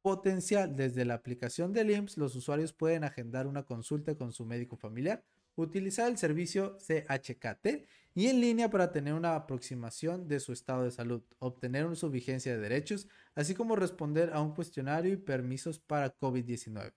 potencial. 0.04 0.76
Desde 0.76 1.04
la 1.04 1.16
aplicación 1.16 1.74
del 1.74 1.90
IMSS, 1.90 2.18
los 2.18 2.36
usuarios 2.36 2.72
pueden 2.72 3.04
agendar 3.04 3.48
una 3.48 3.64
consulta 3.64 4.14
con 4.14 4.32
su 4.32 4.46
médico 4.46 4.78
familiar, 4.78 5.24
utilizar 5.56 6.10
el 6.10 6.18
servicio 6.18 6.78
CHKT 6.78 7.88
y 8.14 8.28
en 8.28 8.42
línea 8.42 8.70
para 8.70 8.92
tener 8.92 9.14
una 9.14 9.36
aproximación 9.36 10.28
de 10.28 10.40
su 10.40 10.52
estado 10.52 10.84
de 10.84 10.92
salud, 10.92 11.24
obtener 11.40 11.96
su 11.96 12.10
vigencia 12.10 12.54
de 12.54 12.60
derechos, 12.60 13.08
así 13.36 13.54
como 13.54 13.76
responder 13.76 14.32
a 14.34 14.42
un 14.42 14.54
cuestionario 14.54 15.14
y 15.14 15.18
permisos 15.18 15.80
para 15.80 16.18
COVID-19. 16.18 16.94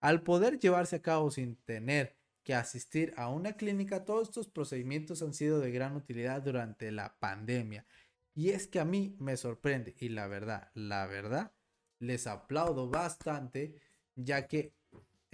Al 0.00 0.22
poder 0.22 0.58
llevarse 0.58 0.96
a 0.96 1.02
cabo 1.02 1.30
sin 1.30 1.56
tener 1.56 2.16
que 2.42 2.54
asistir 2.54 3.12
a 3.16 3.28
una 3.28 3.54
clínica, 3.54 4.04
todos 4.04 4.28
estos 4.28 4.48
procedimientos 4.48 5.22
han 5.22 5.34
sido 5.34 5.60
de 5.60 5.72
gran 5.72 5.96
utilidad 5.96 6.42
durante 6.42 6.92
la 6.92 7.16
pandemia. 7.18 7.86
Y 8.34 8.50
es 8.50 8.66
que 8.66 8.78
a 8.78 8.84
mí 8.84 9.16
me 9.18 9.36
sorprende 9.36 9.96
y 9.98 10.10
la 10.10 10.26
verdad, 10.26 10.70
la 10.74 11.06
verdad, 11.06 11.52
les 11.98 12.26
aplaudo 12.26 12.88
bastante, 12.88 13.74
ya 14.14 14.46
que 14.46 14.74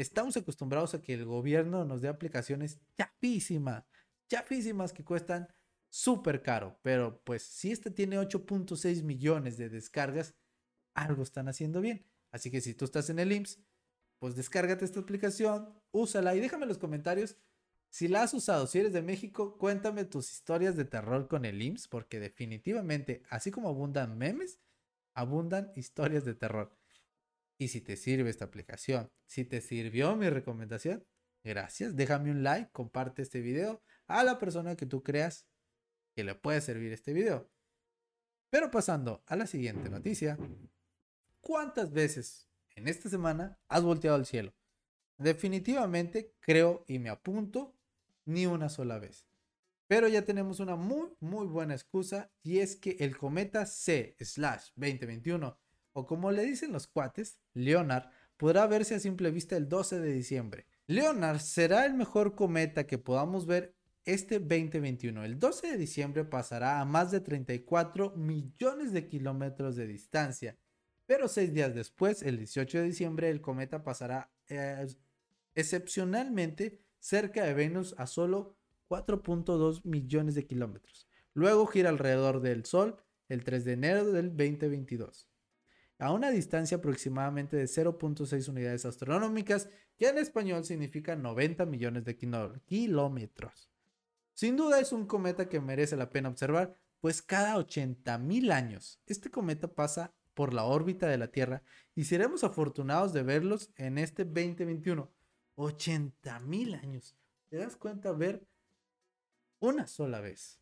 estamos 0.03 0.37
acostumbrados 0.37 0.95
a 0.95 1.01
que 1.01 1.15
el 1.15 1.25
gobierno 1.25 1.85
nos 1.85 2.03
dé 2.03 2.09
aplicaciones 2.09 2.79
chapísimas, 2.97 3.85
chafísimas 4.29 4.93
que 4.93 5.05
cuestan 5.05 5.49
súper 5.91 6.43
caro. 6.43 6.79
Pero 6.83 7.23
pues 7.25 7.43
si 7.43 7.73
este 7.73 7.91
tiene 7.91 8.19
8.6 8.19 9.03
millones 9.03 9.57
de 9.57 9.69
descargas, 9.69 10.35
algo 10.95 11.23
están 11.23 11.49
haciendo 11.49 11.81
bien. 11.81 12.07
Así 12.33 12.51
que 12.51 12.61
si 12.61 12.75
tú 12.75 12.85
estás 12.85 13.11
en 13.11 13.19
el 13.19 13.33
IMSS, 13.33 13.61
pues 14.19 14.37
descárgate 14.37 14.85
esta 14.85 15.01
aplicación, 15.01 15.75
úsala 15.91 16.35
y 16.35 16.41
déjame 16.41 16.65
en 16.65 16.69
los 16.69 16.79
comentarios 16.79 17.37
si 17.91 18.09
la 18.09 18.23
has 18.23 18.33
usado. 18.33 18.67
Si 18.67 18.79
eres 18.79 18.93
de 18.93 19.03
México, 19.03 19.59
cuéntame 19.59 20.05
tus 20.05 20.33
historias 20.33 20.77
de 20.77 20.87
terror 20.87 21.29
con 21.29 21.45
el 21.45 21.61
IMSS, 21.61 21.89
porque 21.89 22.21
definitivamente, 22.21 23.23
así 23.29 23.51
como 23.51 23.69
abundan 23.69 24.17
memes, 24.17 24.61
abundan 25.15 25.73
historias 25.77 26.25
de 26.25 26.35
terror. 26.35 26.75
Y 27.63 27.69
si 27.69 27.81
te 27.81 27.97
sirve 27.97 28.29
esta 28.29 28.47
aplicación, 28.47 29.13
si 29.25 29.45
te 29.45 29.61
sirvió 29.61 30.17
mi 30.17 30.29
recomendación, 30.29 31.07
gracias. 31.45 31.95
Déjame 31.95 32.33
un 32.33 32.43
like, 32.43 32.73
comparte 32.73 33.23
este 33.23 33.41
video 33.41 33.85
a 34.09 34.25
la 34.25 34.41
persona 34.41 34.75
que 34.75 34.85
tú 34.85 35.05
creas 35.05 35.47
que 36.17 36.25
le 36.25 36.35
puede 36.35 36.61
servir 36.61 36.93
este 36.93 37.13
video. 37.13 37.49
Pero 38.51 38.73
pasando 38.73 39.23
a 39.29 39.37
la 39.37 39.47
siguiente 39.47 39.91
noticia, 39.91 40.37
¿cuántas 41.41 41.93
veces 41.93 42.49
en 42.75 42.89
esta 42.89 43.09
semana 43.09 43.61
has 43.69 43.85
volteado 43.85 44.17
al 44.17 44.27
cielo? 44.27 44.57
Definitivamente 45.17 46.35
creo 46.41 46.85
y 46.89 46.99
me 46.99 47.11
apunto 47.11 47.77
ni 48.25 48.45
una 48.45 48.71
sola 48.71 48.99
vez. 48.99 49.29
Pero 49.87 50.09
ya 50.09 50.25
tenemos 50.25 50.59
una 50.59 50.75
muy, 50.75 51.11
muy 51.21 51.47
buena 51.47 51.75
excusa 51.75 52.33
y 52.43 52.59
es 52.59 52.75
que 52.75 52.97
el 52.99 53.17
cometa 53.17 53.67
C/2021, 53.67 55.57
o 55.93 56.07
como 56.07 56.31
le 56.31 56.45
dicen 56.45 56.73
los 56.73 56.87
cuates, 56.87 57.39
Leonard, 57.55 58.11
podrá 58.37 58.67
verse 58.67 58.95
a 58.95 59.01
simple 59.01 59.31
vista 59.31 59.57
el 59.57 59.69
12 59.69 60.01
de 60.01 60.13
diciembre. 60.13 60.67
Leonard 60.87 61.39
será 61.41 61.87
el 61.87 61.95
mejor 61.95 62.35
cometa 62.35 62.87
que 62.87 62.99
podamos 62.99 63.47
ver 63.47 63.75
este 64.05 64.41
2021. 64.41 65.25
El 65.25 65.39
12 65.39 65.69
de 65.69 65.77
diciembre 65.77 66.25
pasará 66.25 66.81
a 66.81 66.85
más 66.85 67.11
de 67.11 67.21
34 67.21 68.15
millones 68.17 68.93
de 68.93 69.07
kilómetros 69.07 69.77
de 69.77 69.87
distancia, 69.87 70.59
pero 71.07 71.29
seis 71.29 71.53
días 71.53 71.75
después, 71.75 72.23
el 72.23 72.39
18 72.39 72.79
de 72.79 72.85
diciembre, 72.85 73.31
el 73.31 73.41
cometa 73.41 73.85
pasará 73.85 74.31
eh, 74.49 74.87
excepcionalmente 75.55 76.81
cerca 76.99 77.45
de 77.45 77.55
Venus 77.55 77.95
a 77.99 78.07
solo 78.07 78.57
4.2 78.89 79.85
millones 79.85 80.35
de 80.35 80.47
kilómetros. 80.47 81.09
Luego 81.35 81.67
gira 81.67 81.89
alrededor 81.89 82.41
del 82.41 82.65
Sol 82.65 82.97
el 83.29 83.45
3 83.45 83.65
de 83.65 83.73
enero 83.73 84.13
del 84.13 84.29
2022, 84.37 85.29
a 86.03 86.11
una 86.11 86.33
distancia 86.33 86.79
aproximadamente 86.79 87.57
de 87.57 87.67
0.6 87.67 88.49
unidades 88.49 88.85
astronómicas, 88.85 89.69
que 89.97 90.09
en 90.09 90.19
español 90.19 90.65
significa 90.65 91.15
90 91.15 91.65
millones 91.65 92.05
de 92.05 92.17
kilómetros. 92.17 93.71
Sin 94.35 94.57
duda 94.57 94.81
es 94.81 94.91
un 94.91 95.07
cometa 95.07 95.49
que 95.49 95.61
merece 95.61 95.97
la 95.97 96.11
pena 96.11 96.29
observar, 96.29 96.77
pues 97.01 97.23
cada 97.23 97.57
80 97.57 98.19
mil 98.19 98.51
años 98.51 99.01
este 99.07 99.31
cometa 99.31 99.69
pasa 99.69 100.13
por 100.35 100.53
la 100.53 100.65
órbita 100.65 101.07
de 101.07 101.19
la 101.19 101.29
Tierra 101.29 101.63
y 101.95 102.03
seremos 102.03 102.43
afortunados 102.43 103.13
de 103.13 103.23
verlos 103.23 103.71
en 103.77 103.97
este 103.97 104.25
2021. 104.25 105.09
80 105.55 106.41
mil 106.41 106.75
años. 106.75 107.15
¿Te 107.49 107.59
das 107.59 107.77
cuenta 107.77 108.11
ver 108.11 108.45
una 109.61 109.87
sola 109.87 110.21
vez 110.21 110.59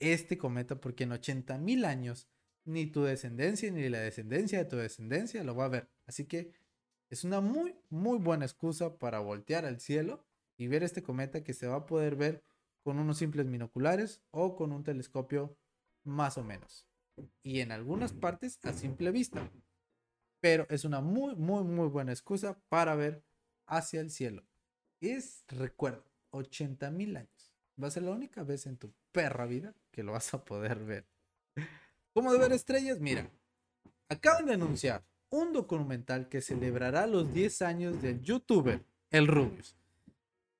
este 0.00 0.36
cometa? 0.38 0.80
Porque 0.80 1.04
en 1.04 1.12
80 1.12 1.56
mil 1.58 1.84
años 1.84 2.26
ni 2.64 2.86
tu 2.86 3.02
descendencia 3.02 3.70
ni 3.70 3.88
la 3.88 4.00
descendencia 4.00 4.58
de 4.58 4.64
tu 4.64 4.76
descendencia 4.76 5.44
lo 5.44 5.54
va 5.54 5.66
a 5.66 5.68
ver. 5.68 5.88
Así 6.06 6.26
que 6.26 6.52
es 7.10 7.24
una 7.24 7.40
muy, 7.40 7.76
muy 7.90 8.18
buena 8.18 8.44
excusa 8.44 8.98
para 8.98 9.18
voltear 9.18 9.64
al 9.64 9.80
cielo 9.80 10.24
y 10.56 10.68
ver 10.68 10.82
este 10.82 11.02
cometa 11.02 11.42
que 11.44 11.54
se 11.54 11.66
va 11.66 11.76
a 11.76 11.86
poder 11.86 12.16
ver 12.16 12.42
con 12.82 12.98
unos 12.98 13.18
simples 13.18 13.50
binoculares 13.50 14.22
o 14.30 14.56
con 14.56 14.72
un 14.72 14.84
telescopio 14.84 15.56
más 16.04 16.38
o 16.38 16.44
menos. 16.44 16.86
Y 17.42 17.60
en 17.60 17.72
algunas 17.72 18.12
partes 18.12 18.58
a 18.64 18.72
simple 18.72 19.10
vista. 19.10 19.50
Pero 20.40 20.66
es 20.70 20.84
una 20.84 21.00
muy, 21.00 21.36
muy, 21.36 21.62
muy 21.64 21.88
buena 21.88 22.12
excusa 22.12 22.60
para 22.68 22.94
ver 22.94 23.22
hacia 23.66 24.00
el 24.00 24.10
cielo. 24.10 24.44
Es, 25.00 25.44
recuerdo, 25.48 26.04
80 26.30 26.90
mil 26.90 27.16
años. 27.16 27.54
Va 27.80 27.88
a 27.88 27.90
ser 27.90 28.02
la 28.04 28.12
única 28.12 28.42
vez 28.42 28.66
en 28.66 28.76
tu 28.76 28.92
perra 29.12 29.46
vida 29.46 29.74
que 29.90 30.02
lo 30.02 30.12
vas 30.12 30.32
a 30.34 30.44
poder 30.44 30.84
ver. 30.84 31.11
¿Cómo 32.14 32.30
de 32.30 32.38
ver 32.38 32.52
estrellas? 32.52 33.00
Mira, 33.00 33.30
acaban 34.10 34.44
de 34.44 34.52
anunciar 34.52 35.02
un 35.30 35.54
documental 35.54 36.28
que 36.28 36.42
celebrará 36.42 37.06
los 37.06 37.32
10 37.32 37.62
años 37.62 38.02
del 38.02 38.20
youtuber 38.20 38.84
El 39.10 39.26
Rubius. 39.26 39.74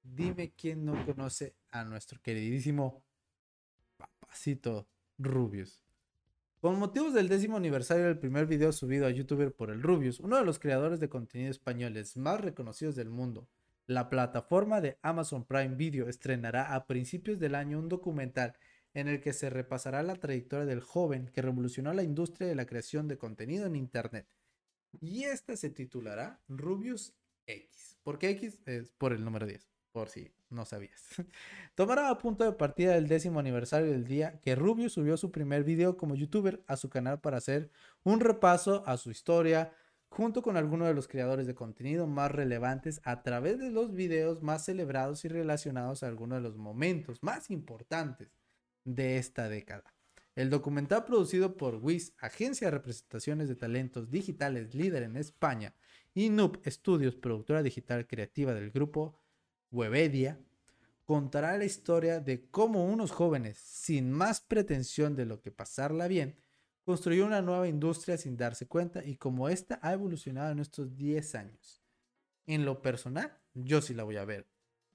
Dime 0.02 0.54
quién 0.56 0.86
no 0.86 1.04
conoce 1.04 1.54
a 1.70 1.84
nuestro 1.84 2.22
queridísimo 2.22 3.04
papacito 3.98 4.88
Rubius. 5.18 5.84
Con 6.62 6.78
motivos 6.78 7.12
del 7.12 7.28
décimo 7.28 7.58
aniversario 7.58 8.06
del 8.06 8.18
primer 8.18 8.46
video 8.46 8.72
subido 8.72 9.06
a 9.06 9.10
YouTuber 9.10 9.52
por 9.52 9.70
el 9.70 9.82
Rubius, 9.82 10.20
uno 10.20 10.38
de 10.38 10.46
los 10.46 10.58
creadores 10.58 11.00
de 11.00 11.10
contenido 11.10 11.50
españoles 11.50 12.16
más 12.16 12.40
reconocidos 12.40 12.96
del 12.96 13.10
mundo, 13.10 13.46
la 13.86 14.08
plataforma 14.08 14.80
de 14.80 14.96
Amazon 15.02 15.44
Prime 15.44 15.74
Video 15.74 16.08
estrenará 16.08 16.74
a 16.74 16.86
principios 16.86 17.38
del 17.38 17.56
año 17.56 17.78
un 17.78 17.90
documental 17.90 18.54
en 18.94 19.08
el 19.08 19.20
que 19.20 19.32
se 19.32 19.50
repasará 19.50 20.02
la 20.02 20.16
trayectoria 20.16 20.66
del 20.66 20.80
joven 20.80 21.30
que 21.32 21.42
revolucionó 21.42 21.92
la 21.92 22.02
industria 22.02 22.48
de 22.48 22.54
la 22.54 22.66
creación 22.66 23.08
de 23.08 23.18
contenido 23.18 23.66
en 23.66 23.76
Internet. 23.76 24.26
Y 25.00 25.24
este 25.24 25.56
se 25.56 25.70
titulará 25.70 26.40
Rubius 26.48 27.14
X. 27.46 27.96
¿Por 28.02 28.18
qué 28.18 28.30
X? 28.30 28.60
Es 28.66 28.90
por 28.92 29.12
el 29.12 29.24
número 29.24 29.46
10 29.46 29.72
por 29.92 30.08
si 30.08 30.32
no 30.50 30.64
sabías. 30.64 31.02
Tomará 31.74 32.08
a 32.08 32.18
punto 32.18 32.44
de 32.44 32.52
partida 32.52 32.94
del 32.94 33.08
décimo 33.08 33.38
aniversario 33.38 33.90
del 33.90 34.06
día 34.06 34.40
que 34.40 34.56
Rubio 34.56 34.88
subió 34.88 35.16
su 35.16 35.30
primer 35.30 35.64
video 35.64 35.96
como 35.96 36.14
youtuber 36.14 36.62
a 36.66 36.76
su 36.76 36.88
canal 36.88 37.20
para 37.20 37.36
hacer 37.36 37.70
un 38.02 38.20
repaso 38.20 38.82
a 38.86 38.96
su 38.96 39.10
historia 39.10 39.72
junto 40.08 40.42
con 40.42 40.56
algunos 40.56 40.88
de 40.88 40.94
los 40.94 41.08
creadores 41.08 41.46
de 41.46 41.54
contenido 41.54 42.06
más 42.06 42.30
relevantes 42.30 43.00
a 43.04 43.22
través 43.22 43.58
de 43.58 43.70
los 43.70 43.94
videos 43.94 44.42
más 44.42 44.64
celebrados 44.64 45.24
y 45.24 45.28
relacionados 45.28 46.02
a 46.02 46.08
algunos 46.08 46.38
de 46.38 46.48
los 46.48 46.56
momentos 46.56 47.18
más 47.22 47.50
importantes 47.50 48.41
de 48.84 49.18
esta 49.18 49.48
década. 49.48 49.94
El 50.34 50.48
documental 50.48 51.04
producido 51.04 51.56
por 51.56 51.76
WIS, 51.76 52.14
Agencia 52.18 52.68
de 52.68 52.72
Representaciones 52.72 53.48
de 53.48 53.56
Talentos 53.56 54.10
Digitales 54.10 54.74
líder 54.74 55.02
en 55.02 55.16
España, 55.16 55.74
y 56.14 56.28
Noob 56.28 56.60
Studios, 56.66 57.16
productora 57.16 57.62
digital 57.62 58.06
creativa 58.06 58.54
del 58.54 58.70
grupo, 58.70 59.18
Webedia 59.70 60.38
contará 61.04 61.56
la 61.58 61.64
historia 61.64 62.20
de 62.20 62.48
cómo 62.50 62.84
unos 62.84 63.10
jóvenes, 63.10 63.58
sin 63.58 64.12
más 64.12 64.40
pretensión 64.40 65.16
de 65.16 65.26
lo 65.26 65.40
que 65.40 65.50
pasarla 65.50 66.08
bien, 66.08 66.36
construyó 66.84 67.26
una 67.26 67.42
nueva 67.42 67.68
industria 67.68 68.16
sin 68.16 68.36
darse 68.36 68.66
cuenta 68.66 69.04
y 69.04 69.16
cómo 69.16 69.48
esta 69.48 69.78
ha 69.82 69.92
evolucionado 69.92 70.52
en 70.52 70.58
estos 70.58 70.96
10 70.96 71.34
años. 71.34 71.82
En 72.46 72.64
lo 72.64 72.82
personal, 72.82 73.38
yo 73.54 73.82
sí 73.82 73.94
la 73.94 74.04
voy 74.04 74.16
a 74.16 74.24
ver. 74.24 74.46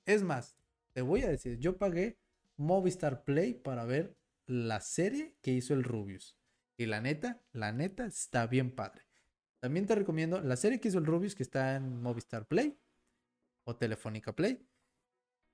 Es 0.06 0.24
más, 0.24 0.58
te 0.94 1.02
voy 1.02 1.22
a 1.22 1.30
decir, 1.30 1.60
yo 1.60 1.78
pagué 1.78 2.18
Movistar 2.58 3.24
Play 3.24 3.54
para 3.54 3.86
ver 3.86 4.18
la 4.46 4.82
serie 4.82 5.38
que 5.42 5.52
hizo 5.52 5.74
el 5.74 5.84
Rubius. 5.84 6.38
Y 6.76 6.86
la 6.86 7.02
neta, 7.02 7.42
la 7.52 7.72
neta 7.72 8.06
está 8.06 8.48
bien 8.48 8.76
padre. 8.76 9.04
También 9.60 9.86
te 9.86 9.96
recomiendo 9.96 10.40
la 10.42 10.56
serie 10.56 10.80
que 10.80 10.90
hizo 10.90 11.00
el 11.00 11.06
Rubius 11.06 11.36
que 11.36 11.44
está 11.44 11.76
en 11.76 12.02
Movistar 12.02 12.48
Play 12.48 12.80
o 13.64 13.76
Telefónica 13.76 14.36
Play. 14.36 14.68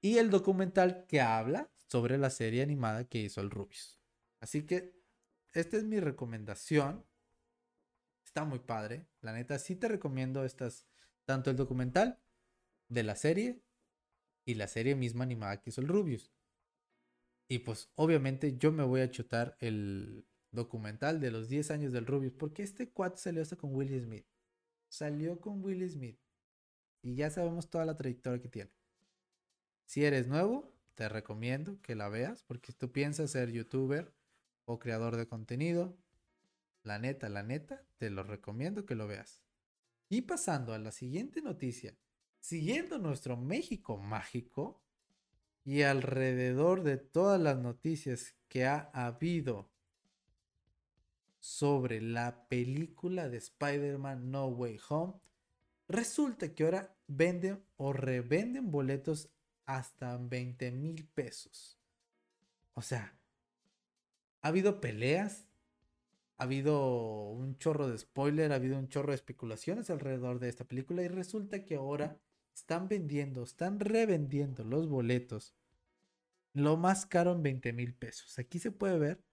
Y 0.01 0.17
el 0.17 0.29
documental 0.29 1.05
que 1.07 1.21
habla 1.21 1.71
sobre 1.87 2.17
la 2.17 2.29
serie 2.29 2.61
animada 2.61 3.05
que 3.05 3.19
hizo 3.19 3.39
el 3.41 3.49
Rubius. 3.49 4.01
Así 4.39 4.65
que 4.65 4.93
esta 5.53 5.77
es 5.77 5.83
mi 5.83 5.99
recomendación. 5.99 7.05
Está 8.25 8.43
muy 8.43 8.59
padre. 8.59 9.07
La 9.21 9.31
neta, 9.31 9.57
sí 9.59 9.75
te 9.75 9.87
recomiendo 9.87 10.43
estas, 10.43 10.85
tanto 11.25 11.49
el 11.49 11.55
documental 11.55 12.19
de 12.89 13.03
la 13.03 13.15
serie 13.15 13.61
y 14.45 14.55
la 14.55 14.67
serie 14.67 14.95
misma 14.95 15.23
animada 15.23 15.61
que 15.61 15.69
hizo 15.69 15.81
el 15.81 15.87
Rubius. 15.87 16.31
Y 17.47 17.59
pues 17.59 17.91
obviamente 17.95 18.57
yo 18.57 18.71
me 18.71 18.83
voy 18.83 19.01
a 19.01 19.11
chutar 19.11 19.57
el 19.59 20.25
documental 20.51 21.19
de 21.19 21.31
los 21.31 21.49
10 21.49 21.71
años 21.71 21.91
del 21.91 22.05
Rubius, 22.05 22.33
porque 22.33 22.63
este 22.63 22.89
cuate 22.89 23.17
salió 23.17 23.41
hasta 23.41 23.55
con 23.55 23.73
Will 23.75 23.99
Smith. 23.99 24.25
Salió 24.87 25.39
con 25.39 25.63
Will 25.63 25.89
Smith. 25.89 26.19
Y 27.01 27.15
ya 27.15 27.29
sabemos 27.29 27.69
toda 27.69 27.85
la 27.85 27.97
trayectoria 27.97 28.41
que 28.41 28.47
tiene. 28.47 28.71
Si 29.85 30.05
eres 30.05 30.27
nuevo, 30.27 30.73
te 30.95 31.09
recomiendo 31.09 31.81
que 31.81 31.95
la 31.95 32.07
veas, 32.07 32.43
porque 32.43 32.71
si 32.71 32.77
tú 32.77 32.91
piensas 32.91 33.31
ser 33.31 33.51
youtuber 33.51 34.13
o 34.65 34.79
creador 34.79 35.17
de 35.17 35.27
contenido, 35.27 35.97
la 36.83 36.99
neta, 36.99 37.29
la 37.29 37.43
neta, 37.43 37.83
te 37.97 38.09
lo 38.09 38.23
recomiendo 38.23 38.85
que 38.85 38.95
lo 38.95 39.07
veas. 39.07 39.41
Y 40.09 40.21
pasando 40.21 40.73
a 40.73 40.79
la 40.79 40.91
siguiente 40.91 41.41
noticia, 41.41 41.97
siguiendo 42.39 42.99
nuestro 42.99 43.37
México 43.37 43.97
mágico 43.97 44.82
y 45.65 45.83
alrededor 45.83 46.83
de 46.83 46.97
todas 46.97 47.39
las 47.39 47.57
noticias 47.57 48.35
que 48.47 48.65
ha 48.65 48.89
habido 48.93 49.69
sobre 51.39 52.01
la 52.01 52.47
película 52.47 53.29
de 53.29 53.37
Spider-Man 53.37 54.31
No 54.31 54.47
Way 54.47 54.79
Home, 54.89 55.13
resulta 55.87 56.53
que 56.53 56.63
ahora 56.63 56.95
venden 57.07 57.63
o 57.77 57.93
revenden 57.93 58.71
boletos 58.71 59.29
hasta 59.65 60.17
20 60.17 60.71
mil 60.71 61.05
pesos. 61.05 61.77
O 62.73 62.81
sea, 62.81 63.17
ha 64.41 64.47
habido 64.47 64.81
peleas, 64.81 65.47
ha 66.37 66.43
habido 66.43 67.29
un 67.29 67.57
chorro 67.57 67.87
de 67.87 67.97
spoiler, 67.97 68.51
ha 68.51 68.55
habido 68.55 68.77
un 68.77 68.89
chorro 68.89 69.11
de 69.11 69.15
especulaciones 69.15 69.89
alrededor 69.89 70.39
de 70.39 70.49
esta 70.49 70.65
película 70.65 71.03
y 71.03 71.07
resulta 71.07 71.65
que 71.65 71.75
ahora 71.75 72.17
están 72.53 72.87
vendiendo, 72.87 73.43
están 73.43 73.79
revendiendo 73.79 74.63
los 74.63 74.87
boletos. 74.87 75.53
Lo 76.53 76.77
más 76.77 77.05
caro 77.05 77.31
en 77.31 77.43
20 77.43 77.73
mil 77.73 77.93
pesos. 77.95 78.37
Aquí 78.39 78.59
se 78.59 78.71
puede 78.71 78.99
ver. 78.99 79.23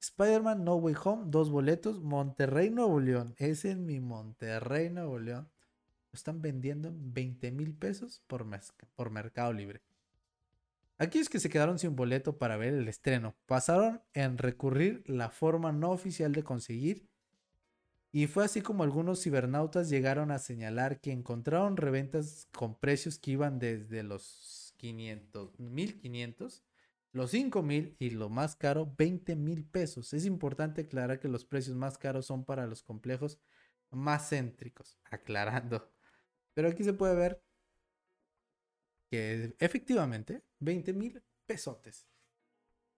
Spider-Man 0.00 0.64
No 0.64 0.76
Way 0.76 0.94
Home, 1.04 1.24
dos 1.26 1.50
boletos. 1.50 2.00
Monterrey, 2.00 2.70
Nuevo 2.70 3.00
León. 3.00 3.34
Es 3.36 3.64
en 3.64 3.84
mi 3.84 4.00
Monterrey, 4.00 4.88
Nuevo 4.88 5.18
León. 5.18 5.50
Lo 6.10 6.16
están 6.16 6.40
vendiendo 6.40 6.88
en 6.88 7.12
20 7.12 7.52
mil 7.52 7.74
pesos 7.74 8.22
por, 8.26 8.46
por 8.96 9.10
Mercado 9.10 9.52
Libre. 9.52 9.82
Aquellos 10.98 11.28
que 11.28 11.40
se 11.40 11.48
quedaron 11.48 11.78
sin 11.78 11.96
boleto 11.96 12.38
para 12.38 12.56
ver 12.56 12.74
el 12.74 12.88
estreno 12.88 13.34
pasaron 13.46 14.02
en 14.12 14.38
recurrir 14.38 15.02
la 15.06 15.30
forma 15.30 15.72
no 15.72 15.90
oficial 15.90 16.32
de 16.32 16.44
conseguir 16.44 17.09
y 18.12 18.26
fue 18.26 18.44
así 18.44 18.60
como 18.60 18.82
algunos 18.82 19.22
cibernautas 19.22 19.88
llegaron 19.88 20.32
a 20.32 20.38
señalar 20.38 21.00
que 21.00 21.12
encontraron 21.12 21.76
reventas 21.76 22.48
con 22.52 22.78
precios 22.78 23.18
que 23.18 23.32
iban 23.32 23.58
desde 23.60 24.02
los 24.02 24.74
500, 24.78 25.58
1500, 25.60 26.64
los 27.12 27.30
5000 27.30 27.96
y 28.00 28.10
lo 28.10 28.28
más 28.28 28.56
caro, 28.56 28.92
20 28.98 29.36
mil 29.36 29.64
pesos. 29.64 30.12
Es 30.12 30.26
importante 30.26 30.82
aclarar 30.82 31.20
que 31.20 31.28
los 31.28 31.44
precios 31.44 31.76
más 31.76 31.98
caros 31.98 32.26
son 32.26 32.44
para 32.44 32.66
los 32.66 32.82
complejos 32.82 33.38
más 33.90 34.28
céntricos, 34.30 34.98
aclarando. 35.10 35.92
Pero 36.54 36.68
aquí 36.68 36.82
se 36.82 36.92
puede 36.94 37.14
ver 37.14 37.42
que 39.08 39.54
efectivamente 39.60 40.42
20 40.58 40.92
mil 40.94 41.22
pesotes 41.46 42.09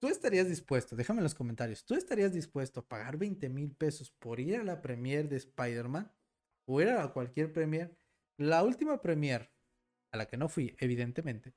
¿Tú 0.03 0.09
estarías 0.09 0.49
dispuesto, 0.49 0.97
déjame 0.97 1.21
en 1.21 1.23
los 1.23 1.37
comentarios, 1.37 1.85
¿tú 1.85 1.95
estarías 1.95 2.33
dispuesto 2.33 2.81
a 2.81 2.89
pagar 2.89 3.17
20 3.19 3.49
mil 3.49 3.71
pesos 3.71 4.11
por 4.11 4.41
ir 4.41 4.57
a 4.57 4.65
la 4.65 4.83
premiere 4.83 5.29
de 5.29 5.37
Spider-Man? 5.37 6.11
O 6.67 6.81
ir 6.81 6.89
a 6.89 7.13
cualquier 7.13 7.53
premiere. 7.53 7.97
La 8.37 8.65
última 8.65 9.01
premiere, 9.01 9.53
a 10.11 10.17
la 10.17 10.27
que 10.27 10.37
no 10.37 10.49
fui, 10.49 10.75
evidentemente, 10.81 11.55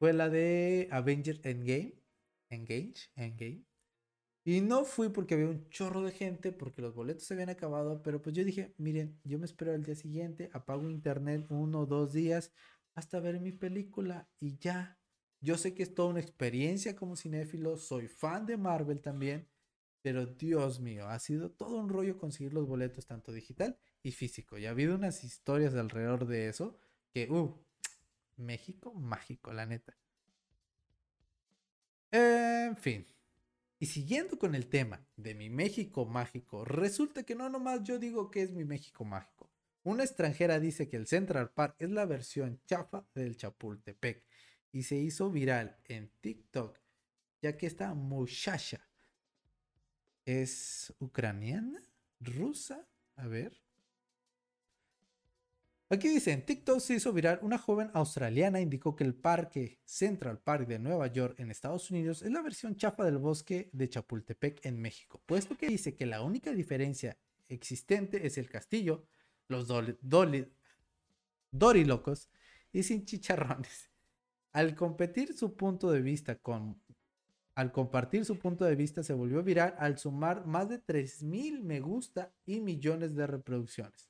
fue 0.00 0.12
la 0.12 0.28
de 0.28 0.88
Avengers 0.90 1.38
Endgame. 1.44 1.94
Engage, 2.50 3.12
Endgame. 3.14 3.64
Y 4.44 4.62
no 4.62 4.84
fui 4.84 5.08
porque 5.10 5.34
había 5.34 5.46
un 5.46 5.68
chorro 5.70 6.02
de 6.02 6.10
gente, 6.10 6.50
porque 6.50 6.82
los 6.82 6.92
boletos 6.92 7.22
se 7.22 7.34
habían 7.34 7.50
acabado, 7.50 8.02
pero 8.02 8.20
pues 8.20 8.34
yo 8.34 8.44
dije, 8.44 8.74
miren, 8.78 9.20
yo 9.22 9.38
me 9.38 9.44
espero 9.44 9.72
el 9.72 9.84
día 9.84 9.94
siguiente, 9.94 10.50
apago 10.52 10.90
internet 10.90 11.46
uno 11.50 11.82
o 11.82 11.86
dos 11.86 12.12
días 12.12 12.50
hasta 12.96 13.20
ver 13.20 13.38
mi 13.38 13.52
película 13.52 14.28
y 14.40 14.58
ya. 14.58 14.95
Yo 15.40 15.58
sé 15.58 15.74
que 15.74 15.82
es 15.82 15.94
toda 15.94 16.08
una 16.08 16.20
experiencia 16.20 16.96
como 16.96 17.16
cinéfilo, 17.16 17.76
soy 17.76 18.08
fan 18.08 18.46
de 18.46 18.56
Marvel 18.56 19.00
también, 19.00 19.46
pero 20.02 20.26
Dios 20.26 20.80
mío, 20.80 21.08
ha 21.08 21.18
sido 21.18 21.50
todo 21.50 21.76
un 21.78 21.88
rollo 21.88 22.18
conseguir 22.18 22.54
los 22.54 22.66
boletos 22.66 23.06
tanto 23.06 23.32
digital 23.32 23.76
y 24.02 24.12
físico. 24.12 24.56
Y 24.56 24.66
ha 24.66 24.70
habido 24.70 24.94
unas 24.94 25.24
historias 25.24 25.74
alrededor 25.74 26.26
de 26.26 26.48
eso 26.48 26.78
que, 27.12 27.30
uh, 27.30 27.54
México 28.36 28.94
mágico, 28.94 29.52
la 29.52 29.66
neta. 29.66 29.96
En 32.12 32.76
fin. 32.76 33.06
Y 33.78 33.86
siguiendo 33.86 34.38
con 34.38 34.54
el 34.54 34.68
tema 34.68 35.04
de 35.16 35.34
mi 35.34 35.50
México 35.50 36.06
mágico, 36.06 36.64
resulta 36.64 37.24
que 37.24 37.34
no 37.34 37.48
nomás 37.50 37.82
yo 37.82 37.98
digo 37.98 38.30
que 38.30 38.42
es 38.42 38.52
mi 38.52 38.64
México 38.64 39.04
mágico. 39.04 39.50
Una 39.82 40.02
extranjera 40.02 40.58
dice 40.58 40.88
que 40.88 40.96
el 40.96 41.06
Central 41.06 41.50
Park 41.50 41.76
es 41.78 41.90
la 41.90 42.06
versión 42.06 42.60
chafa 42.66 43.06
del 43.14 43.36
Chapultepec 43.36 44.24
y 44.72 44.82
se 44.82 44.96
hizo 44.96 45.30
viral 45.30 45.78
en 45.84 46.10
TikTok, 46.20 46.78
ya 47.42 47.56
que 47.56 47.66
esta 47.66 47.94
muchacha 47.94 48.86
es 50.24 50.92
ucraniana, 50.98 51.82
rusa, 52.20 52.86
a 53.14 53.26
ver. 53.26 53.56
Aquí 55.88 56.08
dice, 56.08 56.32
en 56.32 56.44
TikTok 56.44 56.80
se 56.80 56.94
hizo 56.94 57.12
viral, 57.12 57.38
una 57.42 57.58
joven 57.58 57.90
australiana 57.94 58.60
indicó 58.60 58.96
que 58.96 59.04
el 59.04 59.14
parque 59.14 59.78
Central 59.84 60.40
Park 60.40 60.66
de 60.66 60.80
Nueva 60.80 61.06
York 61.06 61.38
en 61.38 61.52
Estados 61.52 61.92
Unidos 61.92 62.22
es 62.22 62.32
la 62.32 62.42
versión 62.42 62.74
chafa 62.74 63.04
del 63.04 63.18
bosque 63.18 63.70
de 63.72 63.88
Chapultepec 63.88 64.66
en 64.66 64.80
México, 64.80 65.22
puesto 65.26 65.56
que 65.56 65.68
dice 65.68 65.94
que 65.94 66.06
la 66.06 66.22
única 66.22 66.50
diferencia 66.52 67.16
existente 67.48 68.26
es 68.26 68.36
el 68.36 68.48
castillo, 68.48 69.06
los 69.46 69.68
dorilocos 71.52 72.30
y 72.72 72.82
sin 72.82 73.04
chicharrones. 73.04 73.88
Al 74.56 74.74
competir 74.74 75.34
su 75.34 75.54
punto 75.54 75.90
de 75.90 76.00
vista 76.00 76.36
con 76.36 76.80
al 77.56 77.72
compartir 77.72 78.24
su 78.24 78.38
punto 78.38 78.64
de 78.64 78.74
vista 78.74 79.02
se 79.02 79.12
volvió 79.12 79.42
viral 79.42 79.74
al 79.78 79.98
sumar 79.98 80.46
más 80.46 80.66
de 80.70 80.78
3000 80.78 81.62
me 81.62 81.80
gusta 81.80 82.32
y 82.46 82.60
millones 82.60 83.14
de 83.14 83.26
reproducciones. 83.26 84.08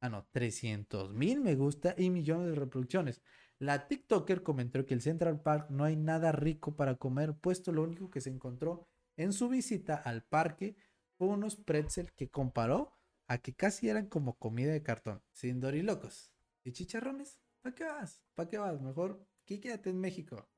Ah, 0.00 0.08
no, 0.08 0.26
300 0.32 1.14
mil 1.14 1.40
me 1.40 1.54
gusta 1.54 1.94
y 1.96 2.10
millones 2.10 2.48
de 2.48 2.56
reproducciones. 2.56 3.22
La 3.60 3.86
TikToker 3.86 4.42
comentó 4.42 4.84
que 4.86 4.94
el 4.94 5.00
Central 5.00 5.40
Park 5.40 5.70
no 5.70 5.84
hay 5.84 5.94
nada 5.94 6.32
rico 6.32 6.74
para 6.74 6.96
comer, 6.96 7.36
puesto 7.36 7.70
lo 7.70 7.84
único 7.84 8.10
que 8.10 8.20
se 8.20 8.30
encontró 8.30 8.88
en 9.16 9.32
su 9.32 9.48
visita 9.48 9.94
al 9.94 10.24
parque 10.24 10.74
fue 11.16 11.28
unos 11.28 11.54
pretzel 11.54 12.12
que 12.14 12.28
comparó 12.28 12.98
a 13.28 13.38
que 13.38 13.54
casi 13.54 13.88
eran 13.88 14.08
como 14.08 14.36
comida 14.36 14.72
de 14.72 14.82
cartón, 14.82 15.22
sin 15.30 15.60
dorilocos. 15.60 16.32
¿Y 16.64 16.72
chicharrones? 16.72 17.38
¿Para 17.62 17.76
qué 17.76 17.84
vas? 17.84 18.20
¿Para 18.34 18.48
qué 18.48 18.58
vas? 18.58 18.82
Mejor 18.82 19.24
¿Qué 19.46 19.60
quédate 19.60 19.90
en 19.90 20.00
México. 20.00 20.48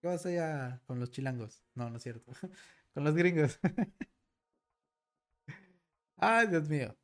¿Qué 0.00 0.08
vas 0.08 0.24
allá 0.26 0.80
con 0.86 1.00
los 1.00 1.10
chilangos? 1.10 1.64
No, 1.74 1.90
no 1.90 1.96
es 1.96 2.02
cierto. 2.02 2.32
con 2.94 3.04
los 3.04 3.14
gringos. 3.14 3.58
Ay, 6.16 6.46
Dios 6.48 6.68
mío. 6.68 6.96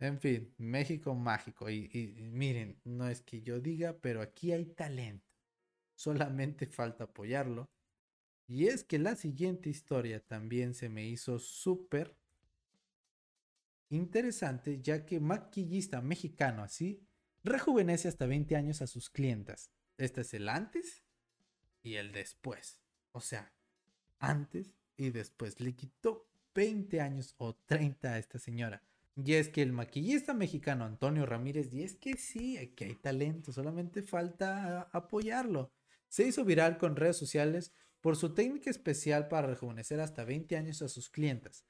En 0.00 0.18
fin, 0.20 0.54
México 0.58 1.14
mágico. 1.14 1.68
Y, 1.68 1.90
y, 1.92 2.22
miren, 2.22 2.80
no 2.84 3.08
es 3.08 3.20
que 3.22 3.42
yo 3.42 3.60
diga, 3.60 3.98
pero 4.00 4.22
aquí 4.22 4.52
hay 4.52 4.66
talento. 4.66 5.26
Solamente 5.96 6.66
falta 6.66 7.04
apoyarlo. 7.04 7.68
Y 8.46 8.66
es 8.68 8.84
que 8.84 8.98
la 8.98 9.16
siguiente 9.16 9.68
historia 9.70 10.20
también 10.24 10.74
se 10.74 10.88
me 10.88 11.06
hizo 11.06 11.38
súper 11.38 12.16
interesante, 13.90 14.80
ya 14.80 15.04
que 15.04 15.20
maquillista 15.20 16.00
mexicano 16.00 16.62
así 16.62 17.02
rejuvenece 17.42 18.08
hasta 18.08 18.26
20 18.26 18.56
años 18.56 18.82
a 18.82 18.86
sus 18.86 19.10
clientas. 19.10 19.70
Este 19.98 20.20
es 20.20 20.32
el 20.32 20.48
antes 20.48 21.02
y 21.82 21.96
el 21.96 22.12
después. 22.12 22.80
O 23.10 23.20
sea, 23.20 23.52
antes 24.20 24.72
y 24.96 25.10
después. 25.10 25.60
Le 25.60 25.74
quitó 25.74 26.28
20 26.54 27.00
años 27.00 27.34
o 27.38 27.54
30 27.54 28.12
a 28.12 28.18
esta 28.18 28.38
señora. 28.38 28.82
Y 29.16 29.34
es 29.34 29.48
que 29.48 29.62
el 29.62 29.72
maquillista 29.72 30.34
mexicano 30.34 30.84
Antonio 30.84 31.26
Ramírez, 31.26 31.74
y 31.74 31.82
es 31.82 31.96
que 31.96 32.16
sí, 32.16 32.56
aquí 32.56 32.84
hay 32.84 32.94
talento, 32.94 33.52
solamente 33.52 34.02
falta 34.02 34.82
apoyarlo. 34.92 35.72
Se 36.08 36.24
hizo 36.24 36.44
viral 36.44 36.78
con 36.78 36.94
redes 36.94 37.16
sociales 37.16 37.72
por 38.00 38.14
su 38.14 38.32
técnica 38.32 38.70
especial 38.70 39.26
para 39.26 39.48
rejuvenecer 39.48 39.98
hasta 39.98 40.24
20 40.24 40.56
años 40.56 40.80
a 40.82 40.88
sus 40.88 41.10
clientas. 41.10 41.64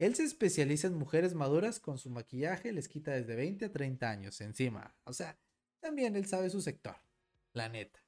Él 0.00 0.16
se 0.16 0.24
especializa 0.24 0.88
en 0.88 0.94
mujeres 0.94 1.34
maduras 1.34 1.78
con 1.78 1.98
su 1.98 2.10
maquillaje, 2.10 2.72
les 2.72 2.88
quita 2.88 3.12
desde 3.12 3.36
20 3.36 3.66
a 3.66 3.72
30 3.72 4.10
años 4.10 4.40
encima. 4.40 4.96
O 5.04 5.12
sea, 5.12 5.38
también 5.78 6.16
él 6.16 6.26
sabe 6.26 6.50
su 6.50 6.60
sector 6.60 6.96
la 7.52 7.68
neta. 7.68 8.00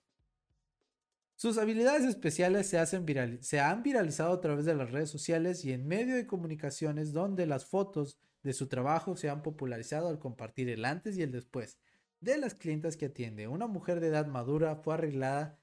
Sus 1.37 1.57
habilidades 1.57 2.05
especiales 2.05 2.67
se, 2.67 2.79
hacen 2.79 3.07
se 3.41 3.61
han 3.61 3.83
viralizado 3.83 4.35
a 4.35 4.41
través 4.41 4.67
de 4.67 4.75
las 4.75 4.91
redes 4.91 5.09
sociales 5.09 5.65
y 5.65 5.73
en 5.73 5.87
medio 5.87 6.15
de 6.15 6.27
comunicaciones 6.27 7.13
donde 7.13 7.47
las 7.47 7.65
fotos 7.65 8.19
de 8.43 8.53
su 8.53 8.69
trabajo 8.69 9.17
se 9.17 9.31
han 9.31 9.43
popularizado 9.43 10.09
al 10.09 10.19
compartir 10.19 10.69
el 10.69 10.85
antes 10.85 11.17
y 11.17 11.23
el 11.23 11.33
después 11.33 11.79
de 12.21 12.37
las 12.37 12.55
clientas 12.55 12.97
que 12.97 13.07
atiende. 13.07 13.49
Una 13.49 13.67
mujer 13.67 14.01
de 14.01 14.09
edad 14.09 14.27
madura 14.27 14.77
fue 14.77 14.95
arreglada 14.95 15.59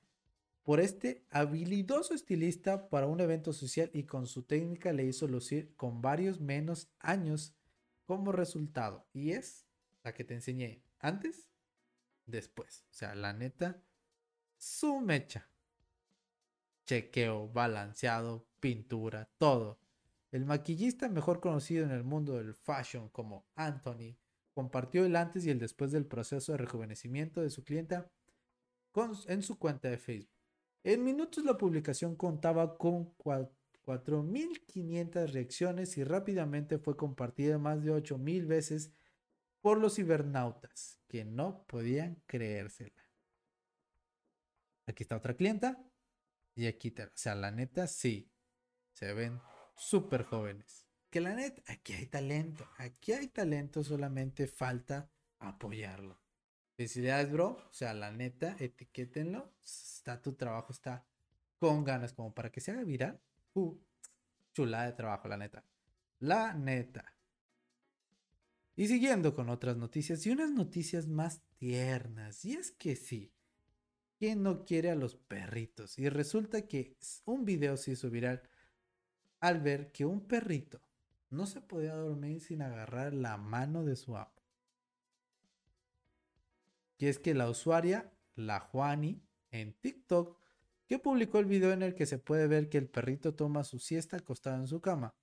por 0.63 0.79
este 0.79 1.23
habilidoso 1.29 2.13
estilista 2.13 2.89
para 2.89 3.07
un 3.07 3.21
evento 3.21 3.53
social 3.53 3.89
y 3.93 4.03
con 4.03 4.27
su 4.27 4.43
técnica 4.43 4.91
le 4.91 5.05
hizo 5.05 5.27
lucir 5.27 5.73
con 5.75 6.01
varios 6.01 6.41
menos 6.41 6.89
años 6.99 7.55
como 8.05 8.31
resultado. 8.31 9.07
Y 9.13 9.31
es 9.31 9.65
la 10.03 10.13
que 10.13 10.23
te 10.23 10.33
enseñé 10.33 10.83
antes, 10.99 11.49
después. 12.27 12.85
O 12.91 12.93
sea, 12.93 13.15
la 13.15 13.33
neta, 13.33 13.81
su 14.57 15.01
mecha. 15.01 15.49
Chequeo, 16.85 17.49
balanceado, 17.49 18.47
pintura, 18.59 19.29
todo. 19.37 19.79
El 20.31 20.45
maquillista 20.45 21.09
mejor 21.09 21.39
conocido 21.39 21.85
en 21.85 21.91
el 21.91 22.03
mundo 22.03 22.37
del 22.37 22.53
fashion 22.53 23.09
como 23.09 23.47
Anthony 23.55 24.15
compartió 24.53 25.05
el 25.05 25.15
antes 25.15 25.45
y 25.45 25.49
el 25.49 25.59
después 25.59 25.91
del 25.91 26.05
proceso 26.05 26.51
de 26.51 26.59
rejuvenecimiento 26.59 27.41
de 27.41 27.49
su 27.49 27.63
clienta 27.63 28.11
en 29.27 29.43
su 29.43 29.59
cuenta 29.59 29.89
de 29.89 29.97
Facebook. 29.97 30.31
En 30.83 31.03
minutos 31.03 31.45
la 31.45 31.57
publicación 31.57 32.15
contaba 32.15 32.77
con 32.77 33.15
4.500 33.17 35.31
reacciones 35.31 35.97
y 35.97 36.03
rápidamente 36.03 36.79
fue 36.79 36.97
compartida 36.97 37.59
más 37.59 37.83
de 37.83 37.91
8.000 37.91 38.47
veces 38.47 38.91
por 39.67 39.79
los 39.79 39.95
cibernautas, 39.95 41.01
que 41.09 41.25
no 41.25 41.65
podían 41.67 42.23
creérsela. 42.25 43.03
Aquí 44.85 45.03
está 45.03 45.17
otra 45.17 45.35
clienta. 45.35 45.83
Y 46.55 46.67
aquí, 46.67 46.95
o 46.97 47.09
sea, 47.15 47.35
la 47.35 47.51
neta, 47.51 47.85
sí. 47.85 48.31
Se 48.93 49.11
ven 49.11 49.41
súper 49.75 50.23
jóvenes. 50.23 50.87
Que 51.09 51.19
la 51.19 51.33
neta, 51.33 51.61
aquí 51.67 51.91
hay 51.91 52.05
talento. 52.05 52.65
Aquí 52.77 53.11
hay 53.11 53.27
talento, 53.27 53.83
solamente 53.83 54.47
falta 54.47 55.11
apoyarlo. 55.39 56.17
Felicidades, 56.77 57.29
bro. 57.29 57.67
O 57.69 57.73
sea, 57.73 57.93
la 57.93 58.09
neta, 58.09 58.55
etiquétenlo. 58.59 59.51
Está 59.61 60.21
tu 60.21 60.31
trabajo, 60.35 60.71
está 60.71 61.05
con 61.59 61.83
ganas, 61.83 62.13
como 62.13 62.33
para 62.33 62.53
que 62.53 62.61
se 62.61 62.71
haga 62.71 62.85
viral. 62.85 63.19
Uh, 63.53 63.77
chula 64.53 64.85
de 64.85 64.93
trabajo, 64.93 65.27
la 65.27 65.35
neta. 65.35 65.61
La 66.19 66.53
neta. 66.53 67.16
Y 68.77 68.87
siguiendo 68.87 69.33
con 69.33 69.49
otras 69.49 69.75
noticias 69.75 70.23
y 70.27 70.29
unas 70.29 70.51
noticias 70.51 71.07
más 71.07 71.41
tiernas. 71.57 72.45
Y 72.45 72.53
es 72.53 72.71
que 72.71 72.95
sí. 72.95 73.33
¿Quién 74.19 74.43
no 74.43 74.65
quiere 74.65 74.91
a 74.91 74.95
los 74.95 75.15
perritos? 75.15 75.97
Y 75.97 76.09
resulta 76.09 76.67
que 76.67 76.95
un 77.25 77.43
video 77.43 77.75
se 77.75 77.91
hizo 77.91 78.11
viral 78.11 78.43
al 79.39 79.61
ver 79.61 79.91
que 79.91 80.05
un 80.05 80.27
perrito 80.27 80.79
no 81.31 81.47
se 81.47 81.59
podía 81.59 81.95
dormir 81.95 82.39
sin 82.39 82.61
agarrar 82.61 83.15
la 83.15 83.37
mano 83.37 83.83
de 83.83 83.95
su 83.95 84.15
amo. 84.15 84.31
Y 86.99 87.07
es 87.07 87.17
que 87.17 87.33
la 87.33 87.49
usuaria, 87.49 88.13
la 88.35 88.59
Juani, 88.59 89.23
en 89.49 89.73
TikTok, 89.73 90.39
que 90.85 90.99
publicó 90.99 91.39
el 91.39 91.45
video 91.45 91.73
en 91.73 91.81
el 91.81 91.95
que 91.95 92.05
se 92.05 92.19
puede 92.19 92.47
ver 92.47 92.69
que 92.69 92.77
el 92.77 92.87
perrito 92.87 93.33
toma 93.33 93.63
su 93.63 93.79
siesta 93.79 94.17
acostado 94.17 94.57
en 94.57 94.67
su 94.67 94.81
cama. 94.81 95.15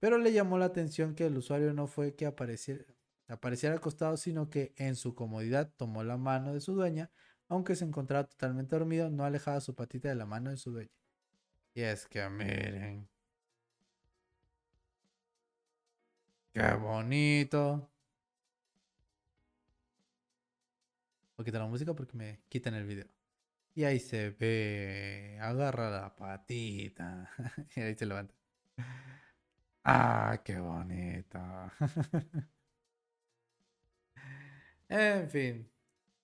Pero 0.00 0.18
le 0.18 0.32
llamó 0.32 0.58
la 0.58 0.64
atención 0.66 1.14
que 1.14 1.26
el 1.26 1.36
usuario 1.36 1.72
no 1.74 1.86
fue 1.86 2.14
que 2.16 2.26
apareciera, 2.26 2.84
apareciera 3.28 3.76
acostado, 3.76 4.16
sino 4.16 4.50
que 4.50 4.74
en 4.76 4.96
su 4.96 5.14
comodidad 5.14 5.72
tomó 5.76 6.02
la 6.02 6.16
mano 6.16 6.54
de 6.54 6.60
su 6.60 6.74
dueña, 6.74 7.10
aunque 7.48 7.76
se 7.76 7.84
encontraba 7.84 8.24
totalmente 8.26 8.76
dormido, 8.76 9.10
no 9.10 9.24
alejaba 9.24 9.60
su 9.60 9.74
patita 9.74 10.08
de 10.08 10.14
la 10.14 10.26
mano 10.26 10.50
de 10.50 10.56
su 10.56 10.72
dueña. 10.72 10.90
Y 11.74 11.82
es 11.82 12.06
que 12.06 12.28
miren. 12.28 13.08
Qué 16.52 16.74
bonito. 16.74 17.90
Voy 21.36 21.42
a 21.42 21.44
quitar 21.44 21.60
la 21.60 21.66
música 21.68 21.94
porque 21.94 22.16
me 22.16 22.40
quitan 22.48 22.74
el 22.74 22.84
video. 22.86 23.06
Y 23.74 23.84
ahí 23.84 24.00
se 24.00 24.30
ve. 24.30 25.38
Agarra 25.40 25.90
la 25.90 26.14
patita. 26.16 27.30
y 27.76 27.80
ahí 27.80 27.94
se 27.94 28.06
levanta. 28.06 28.34
Ah, 29.92 30.40
qué 30.44 30.56
bonita. 30.56 31.72
en 34.88 35.28
fin. 35.28 35.68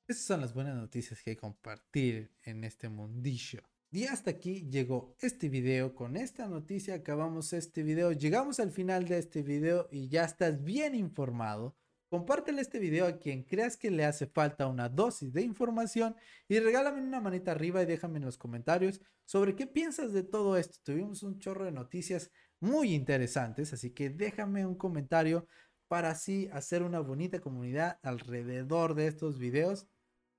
Esas 0.07 0.25
son 0.25 0.41
las 0.41 0.55
buenas 0.55 0.77
noticias 0.77 1.21
que 1.21 1.31
hay 1.31 1.37
que 1.37 1.41
compartir 1.41 2.31
en 2.45 2.63
este 2.63 2.89
mundillo. 2.89 3.63
Y 3.91 4.05
hasta 4.05 4.31
aquí 4.31 4.69
llegó 4.71 5.17
este 5.19 5.49
video. 5.49 5.97
Con 5.97 6.17
esta 6.17 6.47
noticia 6.47 6.95
acabamos 6.95 7.53
este 7.53 7.83
video. 7.83 8.13
Llegamos 8.13 8.61
al 8.61 8.71
final 8.71 9.09
de 9.09 9.19
este 9.19 9.43
video 9.43 9.89
y 9.91 10.09
ya 10.09 10.25
estás 10.25 10.63
bien 10.63 10.95
informado 10.95 11.75
Compártele 12.09 12.63
este 12.63 12.79
video 12.79 13.07
a 13.07 13.19
quien 13.19 13.43
creas 13.43 13.77
que 13.77 13.91
le 13.91 14.05
hace 14.05 14.29
falta 14.29 14.69
una 14.69 14.89
dosis 14.89 15.33
de 15.33 15.43
información 15.43 16.15
y 16.49 16.61
regálame 16.61 17.03
una 17.03 17.21
manita 17.21 17.51
arriba 17.51 17.83
y 17.83 17.87
déjame 17.87 18.19
en 18.19 18.27
los 18.27 18.39
comentarios 18.39 19.01
sobre 19.25 19.57
qué 19.57 19.67
piensas 19.67 20.13
de 20.13 20.23
todo 20.23 20.57
esto. 20.57 20.79
Tuvimos 20.85 21.25
un 21.25 21.41
chorro 21.41 21.65
de 21.65 21.73
noticias 21.73 22.31
muy 22.61 22.95
interesantes, 22.95 23.73
así 23.73 23.91
que 23.91 24.11
déjame 24.11 24.67
un 24.67 24.77
comentario 24.77 25.47
para 25.89 26.11
así 26.11 26.49
hacer 26.53 26.83
una 26.83 27.01
bonita 27.01 27.41
comunidad 27.41 27.99
alrededor 28.03 28.95
de 28.95 29.07
estos 29.07 29.39
videos. 29.39 29.87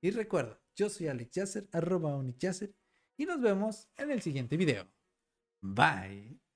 Y 0.02 0.12
recuerda, 0.12 0.60
yo 0.76 0.90
soy 0.90 1.08
Alex 1.08 1.32
Yasser, 1.32 1.68
arroba 1.72 2.22
y 3.18 3.26
nos 3.26 3.42
vemos 3.42 3.90
en 3.98 4.12
el 4.12 4.22
siguiente 4.22 4.58
video. 4.58 4.88
Bye. 5.62 6.47